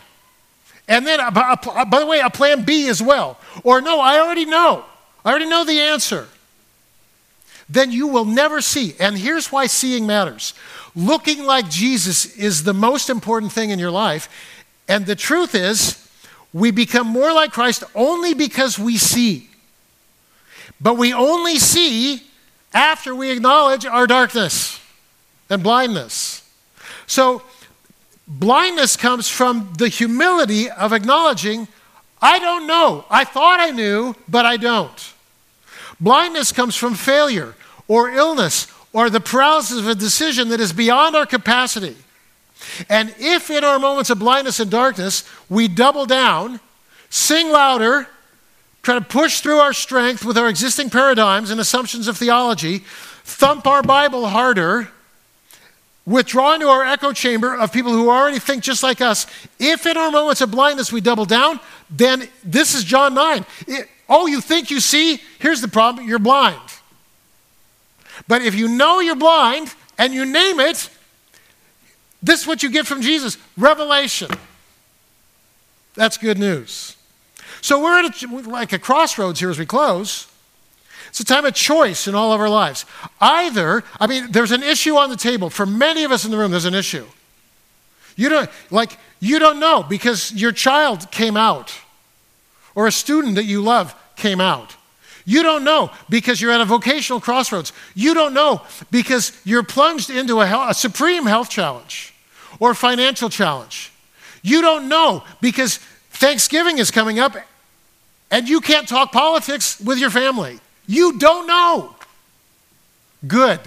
And 0.88 1.06
then, 1.06 1.20
by 1.32 2.00
the 2.00 2.06
way, 2.06 2.20
a 2.20 2.30
plan 2.30 2.64
B 2.64 2.88
as 2.88 3.00
well. 3.00 3.38
Or 3.62 3.80
no, 3.80 4.00
I 4.00 4.18
already 4.18 4.44
know. 4.44 4.84
I 5.24 5.30
already 5.30 5.48
know 5.48 5.64
the 5.64 5.78
answer. 5.80 6.26
Then 7.68 7.92
you 7.92 8.08
will 8.08 8.24
never 8.24 8.60
see. 8.60 8.96
And 8.98 9.16
here's 9.16 9.52
why 9.52 9.66
seeing 9.66 10.04
matters. 10.06 10.54
Looking 10.96 11.44
like 11.44 11.70
Jesus 11.70 12.36
is 12.36 12.64
the 12.64 12.74
most 12.74 13.08
important 13.08 13.52
thing 13.52 13.70
in 13.70 13.78
your 13.78 13.92
life. 13.92 14.28
And 14.88 15.06
the 15.06 15.14
truth 15.14 15.54
is, 15.54 16.09
we 16.52 16.70
become 16.70 17.06
more 17.06 17.32
like 17.32 17.52
Christ 17.52 17.84
only 17.94 18.34
because 18.34 18.78
we 18.78 18.96
see. 18.96 19.48
But 20.80 20.96
we 20.96 21.12
only 21.12 21.58
see 21.58 22.22
after 22.72 23.14
we 23.14 23.30
acknowledge 23.30 23.84
our 23.84 24.06
darkness 24.06 24.80
and 25.48 25.62
blindness. 25.62 26.48
So, 27.06 27.42
blindness 28.26 28.96
comes 28.96 29.28
from 29.28 29.72
the 29.78 29.88
humility 29.88 30.70
of 30.70 30.92
acknowledging, 30.92 31.68
I 32.22 32.38
don't 32.38 32.66
know. 32.66 33.04
I 33.10 33.24
thought 33.24 33.60
I 33.60 33.70
knew, 33.70 34.14
but 34.28 34.46
I 34.46 34.56
don't. 34.56 35.12
Blindness 36.00 36.52
comes 36.52 36.76
from 36.76 36.94
failure 36.94 37.54
or 37.88 38.10
illness 38.10 38.66
or 38.92 39.10
the 39.10 39.20
paralysis 39.20 39.78
of 39.78 39.88
a 39.88 39.94
decision 39.94 40.48
that 40.48 40.60
is 40.60 40.72
beyond 40.72 41.14
our 41.14 41.26
capacity. 41.26 41.96
And 42.88 43.14
if 43.18 43.50
in 43.50 43.64
our 43.64 43.78
moments 43.78 44.10
of 44.10 44.18
blindness 44.18 44.60
and 44.60 44.70
darkness 44.70 45.24
we 45.48 45.68
double 45.68 46.06
down, 46.06 46.60
sing 47.10 47.50
louder, 47.50 48.08
try 48.82 48.98
to 48.98 49.04
push 49.04 49.40
through 49.40 49.58
our 49.58 49.72
strength 49.72 50.24
with 50.24 50.38
our 50.38 50.48
existing 50.48 50.90
paradigms 50.90 51.50
and 51.50 51.60
assumptions 51.60 52.08
of 52.08 52.16
theology, 52.16 52.78
thump 53.24 53.66
our 53.66 53.82
Bible 53.82 54.26
harder, 54.26 54.88
withdraw 56.06 56.54
into 56.54 56.66
our 56.66 56.84
echo 56.84 57.12
chamber 57.12 57.54
of 57.54 57.72
people 57.72 57.92
who 57.92 58.08
already 58.08 58.38
think 58.38 58.62
just 58.62 58.82
like 58.82 59.00
us. 59.00 59.26
If 59.58 59.86
in 59.86 59.96
our 59.96 60.10
moments 60.10 60.40
of 60.40 60.50
blindness 60.50 60.92
we 60.92 61.00
double 61.00 61.24
down, 61.24 61.60
then 61.90 62.28
this 62.42 62.74
is 62.74 62.84
John 62.84 63.14
9. 63.14 63.44
It, 63.66 63.88
oh, 64.08 64.26
you 64.26 64.40
think 64.40 64.70
you 64.70 64.80
see? 64.80 65.20
Here's 65.38 65.60
the 65.60 65.68
problem 65.68 66.08
you're 66.08 66.18
blind. 66.18 66.60
But 68.26 68.42
if 68.42 68.54
you 68.54 68.68
know 68.68 69.00
you're 69.00 69.16
blind 69.16 69.74
and 69.98 70.12
you 70.12 70.24
name 70.24 70.60
it, 70.60 70.90
this 72.22 72.42
is 72.42 72.46
what 72.46 72.62
you 72.62 72.70
get 72.70 72.86
from 72.86 73.02
Jesus 73.02 73.38
revelation. 73.56 74.30
That's 75.94 76.16
good 76.16 76.38
news. 76.38 76.96
So 77.62 77.82
we're 77.82 77.98
at 78.04 78.22
a, 78.22 78.26
like 78.48 78.72
a 78.72 78.78
crossroads 78.78 79.40
here 79.40 79.50
as 79.50 79.58
we 79.58 79.66
close. 79.66 80.26
It's 81.08 81.20
a 81.20 81.24
time 81.24 81.44
of 81.44 81.54
choice 81.54 82.06
in 82.06 82.14
all 82.14 82.32
of 82.32 82.40
our 82.40 82.48
lives. 82.48 82.86
Either, 83.20 83.82
I 83.98 84.06
mean, 84.06 84.30
there's 84.30 84.52
an 84.52 84.62
issue 84.62 84.96
on 84.96 85.10
the 85.10 85.16
table. 85.16 85.50
For 85.50 85.66
many 85.66 86.04
of 86.04 86.12
us 86.12 86.24
in 86.24 86.30
the 86.30 86.36
room, 86.36 86.52
there's 86.52 86.64
an 86.66 86.74
issue. 86.74 87.04
You 88.16 88.28
don't, 88.28 88.50
like, 88.70 88.96
you 89.18 89.38
don't 89.38 89.58
know 89.58 89.82
because 89.82 90.32
your 90.32 90.52
child 90.52 91.10
came 91.10 91.36
out 91.36 91.74
or 92.74 92.86
a 92.86 92.92
student 92.92 93.34
that 93.34 93.44
you 93.44 93.60
love 93.60 93.94
came 94.16 94.40
out. 94.40 94.76
You 95.24 95.42
don't 95.42 95.64
know 95.64 95.90
because 96.08 96.40
you're 96.40 96.52
at 96.52 96.60
a 96.60 96.64
vocational 96.64 97.20
crossroads. 97.20 97.72
You 97.94 98.14
don't 98.14 98.32
know 98.32 98.62
because 98.90 99.38
you're 99.44 99.62
plunged 99.62 100.10
into 100.10 100.40
a, 100.40 100.46
health, 100.46 100.70
a 100.70 100.74
supreme 100.74 101.26
health 101.26 101.50
challenge 101.50 102.09
or 102.60 102.74
financial 102.74 103.28
challenge. 103.28 103.92
You 104.42 104.60
don't 104.60 104.88
know 104.88 105.24
because 105.40 105.78
Thanksgiving 106.12 106.78
is 106.78 106.90
coming 106.90 107.18
up 107.18 107.36
and 108.30 108.48
you 108.48 108.60
can't 108.60 108.86
talk 108.86 109.10
politics 109.10 109.80
with 109.80 109.98
your 109.98 110.10
family. 110.10 110.60
You 110.86 111.18
don't 111.18 111.46
know. 111.46 111.96
Good. 113.26 113.60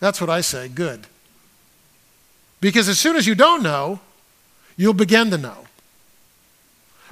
That's 0.00 0.20
what 0.20 0.30
I 0.30 0.40
say, 0.40 0.68
good. 0.68 1.06
Because 2.60 2.88
as 2.88 2.98
soon 2.98 3.16
as 3.16 3.26
you 3.26 3.34
don't 3.34 3.62
know, 3.62 4.00
you'll 4.76 4.94
begin 4.94 5.30
to 5.30 5.38
know. 5.38 5.66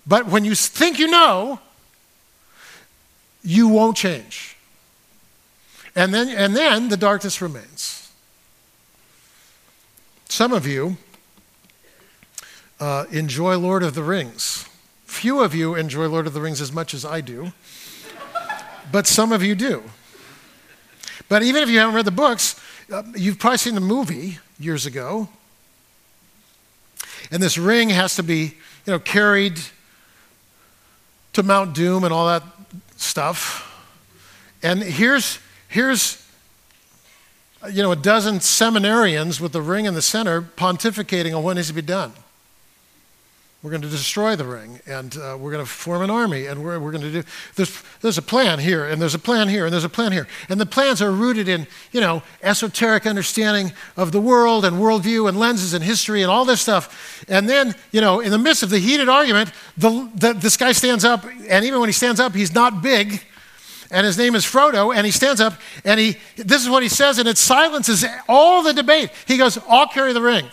But 0.07 0.27
when 0.27 0.45
you 0.45 0.55
think 0.55 0.99
you 0.99 1.09
know, 1.09 1.61
you 3.43 3.69
won't 3.69 3.97
change. 3.97 4.57
And 5.97 6.13
then, 6.13 6.29
and 6.29 6.57
then 6.57 6.89
the 6.89 6.97
darkness 6.97 7.41
remains. 7.41 8.11
Some 10.29 10.53
of 10.53 10.67
you 10.67 10.97
uh, 12.85 13.07
enjoy 13.11 13.57
Lord 13.57 13.83
of 13.83 13.95
the 13.95 14.03
Rings. 14.03 14.69
Few 15.07 15.41
of 15.41 15.55
you 15.55 15.75
enjoy 15.75 16.07
Lord 16.09 16.27
of 16.27 16.35
the 16.35 16.41
Rings 16.41 16.61
as 16.61 16.73
much 16.73 16.93
as 16.93 17.05
I 17.05 17.21
do 17.21 17.53
but 18.91 19.07
some 19.07 19.33
of 19.33 19.43
you 19.43 19.55
do. 19.55 19.83
But 21.29 21.43
even 21.43 21.63
if 21.63 21.69
you 21.69 21.79
haven't 21.79 21.95
read 21.95 22.05
the 22.05 22.11
books, 22.11 22.61
uh, 22.93 23.03
you've 23.17 23.39
probably 23.39 23.59
seen 23.59 23.75
the 23.75 23.81
movie 23.81 24.39
years 24.59 24.87
ago. 24.87 25.29
And 27.31 27.43
this 27.43 27.57
ring 27.57 27.91
has 27.91 28.17
to 28.17 28.23
be, 28.23 28.55
you 28.87 28.93
know, 28.93 28.99
carried 28.99 29.59
to 31.33 31.43
Mount 31.43 31.75
Doom 31.75 32.05
and 32.05 32.13
all 32.13 32.27
that 32.27 32.43
stuff. 32.97 33.71
And 34.63 34.83
here's, 34.83 35.39
here's 35.69 36.25
you 37.71 37.83
know, 37.83 37.93
a 37.93 37.97
dozen 37.97 38.37
seminarians 38.37 39.41
with 39.41 39.53
the 39.53 39.63
ring 39.63 39.87
in 39.87 39.95
the 39.95 40.03
center 40.03 40.43
pontificating 40.43 41.37
on 41.37 41.43
what 41.43 41.55
needs 41.55 41.69
to 41.69 41.75
be 41.75 41.83
done. 41.83 42.13
We're 43.65 43.71
going 43.71 43.81
to 43.81 43.89
destroy 43.89 44.37
the 44.37 44.45
ring, 44.45 44.79
and 44.87 45.17
uh, 45.17 45.39
we're 45.41 45.51
going 45.51 45.65
to 45.65 45.71
form 45.71 46.03
an 46.03 46.11
army, 46.11 46.45
and 46.45 46.63
we're, 46.63 46.79
we're 46.79 46.91
going 46.91 47.03
to 47.03 47.11
do. 47.11 47.23
There's, 47.55 47.83
there's 48.03 48.19
a 48.19 48.23
plan 48.23 48.59
here, 48.59 48.85
and 48.85 49.01
there's 49.01 49.15
a 49.15 49.19
plan 49.19 49.49
here, 49.49 49.65
and 49.65 49.73
there's 49.73 49.85
a 49.85 49.89
plan 49.89 50.13
here. 50.13 50.29
And 50.51 50.61
the 50.61 50.67
plans 50.67 51.01
are 51.01 51.11
rooted 51.11 51.49
in, 51.49 51.67
you 51.91 52.03
know, 52.03 52.23
esoteric 52.43 53.07
understanding 53.07 53.73
of 53.97 54.13
the 54.13 54.21
world 54.21 54.67
and 54.67 54.77
worldview 54.77 55.31
and 55.31 55.41
lenses 55.41 55.73
and 55.73 55.83
history 55.83 56.21
and 56.21 56.31
all 56.31 56.45
this 56.45 56.61
stuff. 56.61 57.25
And 57.27 57.49
then, 57.49 57.75
you 57.91 58.03
know, 58.03 58.21
in 58.21 58.33
the 58.33 58.39
midst 58.39 58.63
of 58.63 58.69
the 58.69 58.79
heated 58.79 59.09
argument, 59.09 59.51
the, 59.79 60.11
the, 60.15 60.35
this 60.35 60.59
guy 60.59 60.73
stands 60.73 61.03
up, 61.03 61.25
and 61.49 61.65
even 61.65 61.81
when 61.81 61.89
he 61.89 61.95
stands 61.95 62.21
up, 62.21 62.35
he's 62.35 62.55
not 62.55 62.83
big 62.83 63.23
and 63.91 64.05
his 64.05 64.19
name 64.19 64.35
is 64.35 64.45
Frodo, 64.45 64.95
and 64.95 65.07
he 65.07 65.13
stands 65.13 65.41
up 65.41 65.55
and 65.85 65.99
he, 65.99 66.17
this 66.37 66.63
is 66.63 66.69
what 66.69 66.83
he 66.83 66.89
says, 66.91 67.19
and 67.19 67.27
it 67.27 67.39
silences 67.39 68.05
all 68.29 68.63
the 68.63 68.75
debate. 68.75 69.11
He 69.27 69.39
goes, 69.39 69.57
I'll 69.69 69.89
carry 69.89 70.13
the 70.13 70.21
ring. 70.21 70.49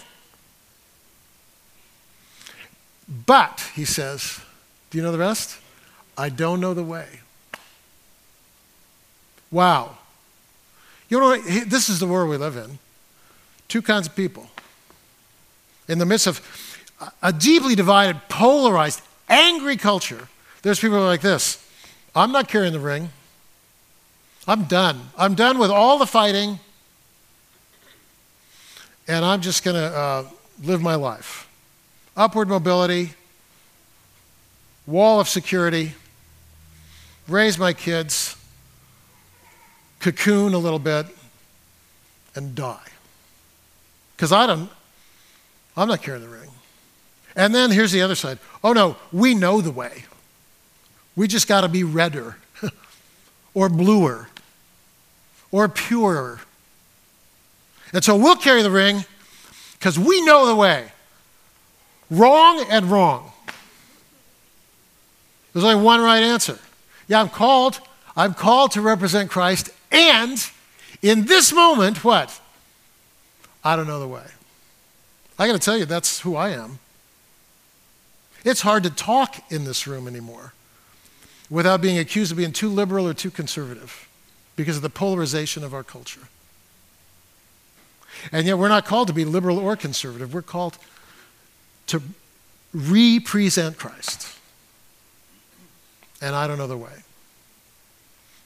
But, 3.26 3.70
he 3.76 3.84
says, 3.84 4.40
do 4.90 4.98
you 4.98 5.04
know 5.04 5.12
the 5.12 5.18
rest? 5.18 5.58
I 6.18 6.30
don't 6.30 6.62
know 6.62 6.74
the 6.74 6.84
way. 6.84 7.08
Wow. 9.52 9.98
You 11.10 11.20
know, 11.20 11.38
this 11.38 11.90
is 11.90 12.00
the 12.00 12.08
world 12.08 12.30
we 12.30 12.38
live 12.38 12.56
in. 12.56 12.80
Two 13.68 13.82
kinds 13.82 14.08
of 14.08 14.16
people. 14.16 14.48
In 15.90 16.00
the 16.00 16.06
midst 16.06 16.26
of 16.26 16.40
a 17.22 17.34
deeply 17.34 17.76
divided, 17.76 18.22
polarized, 18.30 19.02
angry 19.28 19.76
culture, 19.76 20.30
there's 20.62 20.80
people 20.80 21.02
like 21.02 21.22
this. 21.22 21.68
I'm 22.16 22.32
not 22.32 22.48
carrying 22.48 22.72
the 22.72 22.80
ring. 22.80 23.10
I'm 24.48 24.66
done. 24.66 25.10
I'm 25.18 25.36
done 25.36 25.58
with 25.60 25.70
all 25.70 25.98
the 25.98 26.06
fighting, 26.06 26.60
and 29.08 29.26
I'm 29.26 29.42
just 29.42 29.64
going 29.64 29.76
to 29.76 29.98
uh, 29.98 30.24
live 30.64 30.82
my 30.82 30.96
life. 30.96 31.48
Upward 32.16 32.50
mobility, 32.50 33.14
wall 34.86 35.20
of 35.20 35.30
security, 35.30 35.94
raise 37.28 37.58
my 37.58 37.74
kids, 37.74 38.36
cocoon 40.00 40.54
a 40.54 40.58
little 40.58 40.80
bit, 40.80 41.06
and 42.36 42.54
die. 42.56 42.80
Because 44.16 44.32
I 44.32 44.46
don't, 44.46 44.70
I'm 45.78 45.88
not 45.88 46.02
carrying 46.02 46.24
the 46.24 46.30
ring. 46.30 46.50
And 47.36 47.56
then 47.56 47.72
here's 47.72 47.92
the 47.92 48.02
other 48.02 48.16
side. 48.16 48.40
Oh 48.64 48.74
no, 48.74 48.98
we 49.12 49.34
know 49.34 49.62
the 49.62 49.72
way. 49.72 50.04
We 51.16 51.28
just 51.28 51.48
got 51.48 51.62
to 51.62 51.70
be 51.70 51.84
redder 51.84 52.38
or 53.54 53.70
bluer 53.70 54.28
or 55.52 55.68
purer. 55.70 56.40
And 57.94 58.04
so 58.04 58.16
we'll 58.16 58.36
carry 58.36 58.62
the 58.62 58.72
ring 58.72 59.06
because 59.74 59.98
we 59.98 60.24
know 60.26 60.46
the 60.46 60.56
way. 60.56 60.92
Wrong 62.12 62.66
and 62.70 62.92
wrong. 62.92 63.32
There's 65.54 65.64
only 65.66 65.84
one 65.84 66.02
right 66.02 66.22
answer. 66.22 66.60
Yeah, 67.08 67.22
I'm 67.22 67.30
called. 67.30 67.80
I'm 68.16 68.34
called 68.34 68.72
to 68.74 68.82
represent 68.82 69.32
Christ. 69.32 69.70
And 69.92 70.46
in 71.02 71.26
this 71.26 71.54
moment, 71.54 72.04
what? 72.04 72.40
I 73.64 73.76
don't 73.76 73.88
know 73.88 74.00
the 74.00 74.08
way. 74.08 74.26
I 75.40 75.48
got 75.48 75.54
to 75.54 75.60
tell 75.60 75.78
you, 75.78 75.86
that's 75.86 76.20
who 76.20 76.36
I 76.36 76.50
am. 76.50 76.80
It's 78.44 78.62
hard 78.62 78.84
to 78.84 78.90
talk 78.90 79.42
in 79.52 79.64
this 79.64 79.88
room 79.88 80.08
anymore 80.08 80.54
without 81.50 81.82
being 81.82 81.98
accused 81.98 82.32
of 82.32 82.38
being 82.38 82.52
too 82.52 82.70
liberal 82.70 83.08
or 83.08 83.14
too 83.14 83.32
conservative 83.32 84.08
because 84.56 84.76
of 84.76 84.82
the 84.82 84.90
polarization 84.90 85.64
of 85.64 85.74
our 85.74 85.84
culture. 85.84 86.28
And 88.32 88.46
yet, 88.46 88.58
we're 88.58 88.68
not 88.68 88.86
called 88.86 89.08
to 89.08 89.14
be 89.14 89.26
liberal 89.26 89.58
or 89.58 89.76
conservative. 89.76 90.34
We're 90.34 90.42
called 90.42 90.78
to 91.92 92.02
represent 92.74 93.78
Christ. 93.78 94.38
And 96.22 96.36
I 96.36 96.48
don't 96.48 96.58
know 96.58 96.68
the 96.68 96.78
way. 96.78 97.04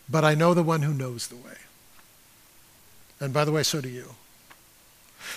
But 0.09 0.23
I 0.23 0.35
know 0.35 0.53
the 0.53 0.63
one 0.63 0.81
who 0.81 0.93
knows 0.93 1.27
the 1.27 1.35
way. 1.35 1.57
And 3.19 3.33
by 3.33 3.45
the 3.45 3.51
way, 3.51 3.63
so 3.63 3.81
do 3.81 3.89
you. 3.89 4.15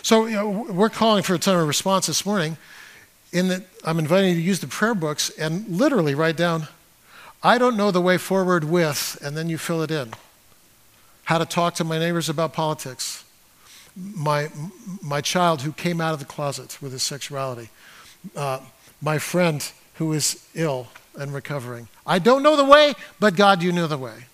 So 0.03 0.27
you 0.27 0.37
know, 0.37 0.49
we're 0.49 0.91
calling 0.91 1.23
for 1.23 1.35
a 1.35 1.39
time 1.39 1.59
of 1.59 1.67
response 1.67 2.07
this 2.07 2.27
morning 2.27 2.57
in 3.33 3.49
that 3.49 3.63
I'm 3.85 3.99
inviting 3.99 4.31
you 4.31 4.37
to 4.37 4.41
use 4.41 4.61
the 4.61 4.67
prayer 4.67 4.95
books 4.95 5.31
and 5.31 5.69
literally 5.69 6.15
write 6.15 6.37
down, 6.37 6.69
I 7.43 7.59
don't 7.59 7.77
know 7.77 7.91
the 7.91 8.01
way 8.01 8.19
forward 8.19 8.65
with, 8.65 9.19
and 9.23 9.37
then 9.37 9.49
you 9.49 9.59
fill 9.59 9.83
it 9.83 9.91
in. 9.91 10.13
How 11.25 11.39
to 11.39 11.47
talk 11.47 11.75
to 11.75 11.85
my 11.85 11.99
neighbors 11.99 12.29
about 12.29 12.53
politics. 12.53 13.25
My, 13.95 14.49
my 15.03 15.21
child 15.21 15.63
who 15.63 15.73
came 15.73 16.01
out 16.01 16.15
of 16.15 16.21
the 16.21 16.25
closet 16.25 16.81
with 16.81 16.93
his 16.93 17.03
sexuality. 17.03 17.71
Uh, 18.35 18.61
my 19.01 19.19
friend 19.19 19.71
who 19.95 20.13
is 20.13 20.47
ill 20.55 20.89
and 21.17 21.35
recovering. 21.35 21.89
I 22.07 22.19
don't 22.19 22.43
know 22.43 22.57
the 22.57 22.65
way, 22.65 22.95
but 23.21 23.37
God, 23.37 23.63
you 23.63 23.73
know 23.73 23.87
the 23.87 23.99
way. 23.99 24.25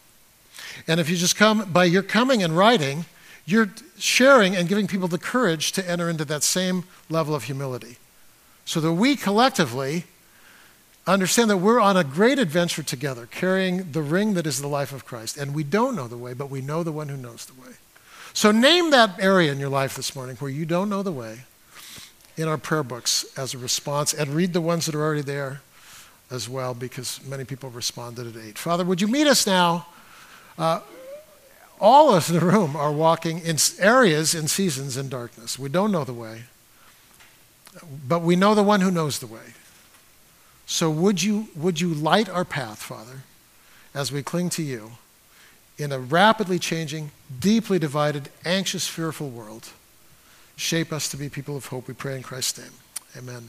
And 0.87 1.01
if 1.01 1.09
you 1.09 1.17
just 1.17 1.37
come, 1.37 1.71
by 1.73 1.85
your 1.85 2.03
coming 2.03 2.43
and 2.43 2.57
writing, 2.57 3.07
you're 3.47 3.71
sharing 3.99 4.57
and 4.57 4.69
giving 4.69 4.87
people 4.87 5.09
the 5.09 5.19
courage 5.19 5.73
to 5.73 5.89
enter 5.89 6.09
into 6.09 6.25
that 6.27 6.43
same 6.43 6.85
level 7.09 7.35
of 7.35 7.45
humility. 7.45 7.97
So 8.65 8.81
that 8.81 8.93
we 8.93 9.17
collectively 9.17 10.05
understand 11.07 11.51
that 11.51 11.59
we're 11.59 11.81
on 11.81 11.97
a 11.97 12.05
great 12.05 12.39
adventure 12.39 12.83
together, 12.83 13.27
carrying 13.27 13.93
the 13.93 14.03
ring 14.03 14.35
that 14.35 14.47
is 14.47 14.61
the 14.61 14.69
life 14.69 14.93
of 14.93 15.05
Christ. 15.05 15.37
And 15.37 15.55
we 15.55 15.65
don't 15.65 15.95
know 15.95 16.09
the 16.09 16.17
way, 16.17 16.33
but 16.33 16.51
we 16.51 16.63
know 16.63 16.83
the 16.83 16.93
one 16.93 17.09
who 17.09 17.17
knows 17.17 17.45
the 17.45 17.61
way. 17.61 17.75
So 18.33 18.51
name 18.51 18.91
that 18.91 19.21
area 19.21 19.53
in 19.53 19.59
your 19.59 19.69
life 19.69 19.95
this 19.95 20.17
morning 20.17 20.37
where 20.37 20.51
you 20.51 20.67
don't 20.67 20.89
know 20.89 21.03
the 21.03 21.13
way 21.13 21.41
in 22.37 22.49
our 22.49 22.59
prayer 22.59 22.83
books 22.83 23.25
as 23.37 23.55
a 23.55 23.59
response, 23.59 24.13
and 24.13 24.31
read 24.31 24.53
the 24.53 24.61
ones 24.61 24.87
that 24.87 24.95
are 24.95 25.03
already 25.03 25.23
there 25.23 25.61
as 26.31 26.49
well, 26.49 26.75
because 26.75 27.21
many 27.25 27.45
people 27.45 27.71
responded 27.71 28.27
at 28.27 28.43
8. 28.43 28.59
Father, 28.59 28.85
would 28.85 29.01
you 29.01 29.09
meet 29.09 29.27
us 29.27 29.47
now? 29.47 29.87
Uh, 30.59 30.81
all 31.81 32.11
of 32.11 32.17
us 32.17 32.31
in 32.31 32.39
the 32.39 32.45
room 32.45 32.77
are 32.77 32.93
walking 32.93 33.41
in 33.41 33.57
areas 33.79 34.35
in 34.35 34.49
seasons 34.49 34.97
in 34.97 35.09
darkness. 35.09 35.59
We 35.59 35.69
don't 35.69 35.93
know 35.93 36.05
the 36.05 36.15
way, 36.15 36.45
but 38.09 38.23
we 38.23 38.37
know 38.37 38.55
the 38.55 38.63
one 38.63 38.81
who 38.81 38.91
knows 38.91 39.19
the 39.19 39.27
way. 39.27 39.55
So 40.67 40.91
would 40.91 41.23
you, 41.23 41.49
would 41.55 41.81
you 41.81 41.93
light 41.93 42.29
our 42.29 42.45
path, 42.45 42.83
Father, 42.83 43.23
as 43.95 44.11
we 44.11 44.23
cling 44.23 44.51
to 44.51 44.63
you 44.63 44.93
in 45.77 45.93
a 45.93 45.99
rapidly 45.99 46.59
changing, 46.59 47.11
deeply 47.39 47.79
divided, 47.79 48.31
anxious, 48.45 48.89
fearful 48.89 49.29
world? 49.29 49.71
Shape 50.57 50.93
us 50.93 51.09
to 51.09 51.17
be 51.17 51.29
people 51.29 51.57
of 51.57 51.67
hope, 51.67 51.89
we 51.89 51.95
pray 51.95 52.17
in 52.17 52.23
Christ's 52.23 52.59
name. 52.61 52.73
Amen. 53.17 53.49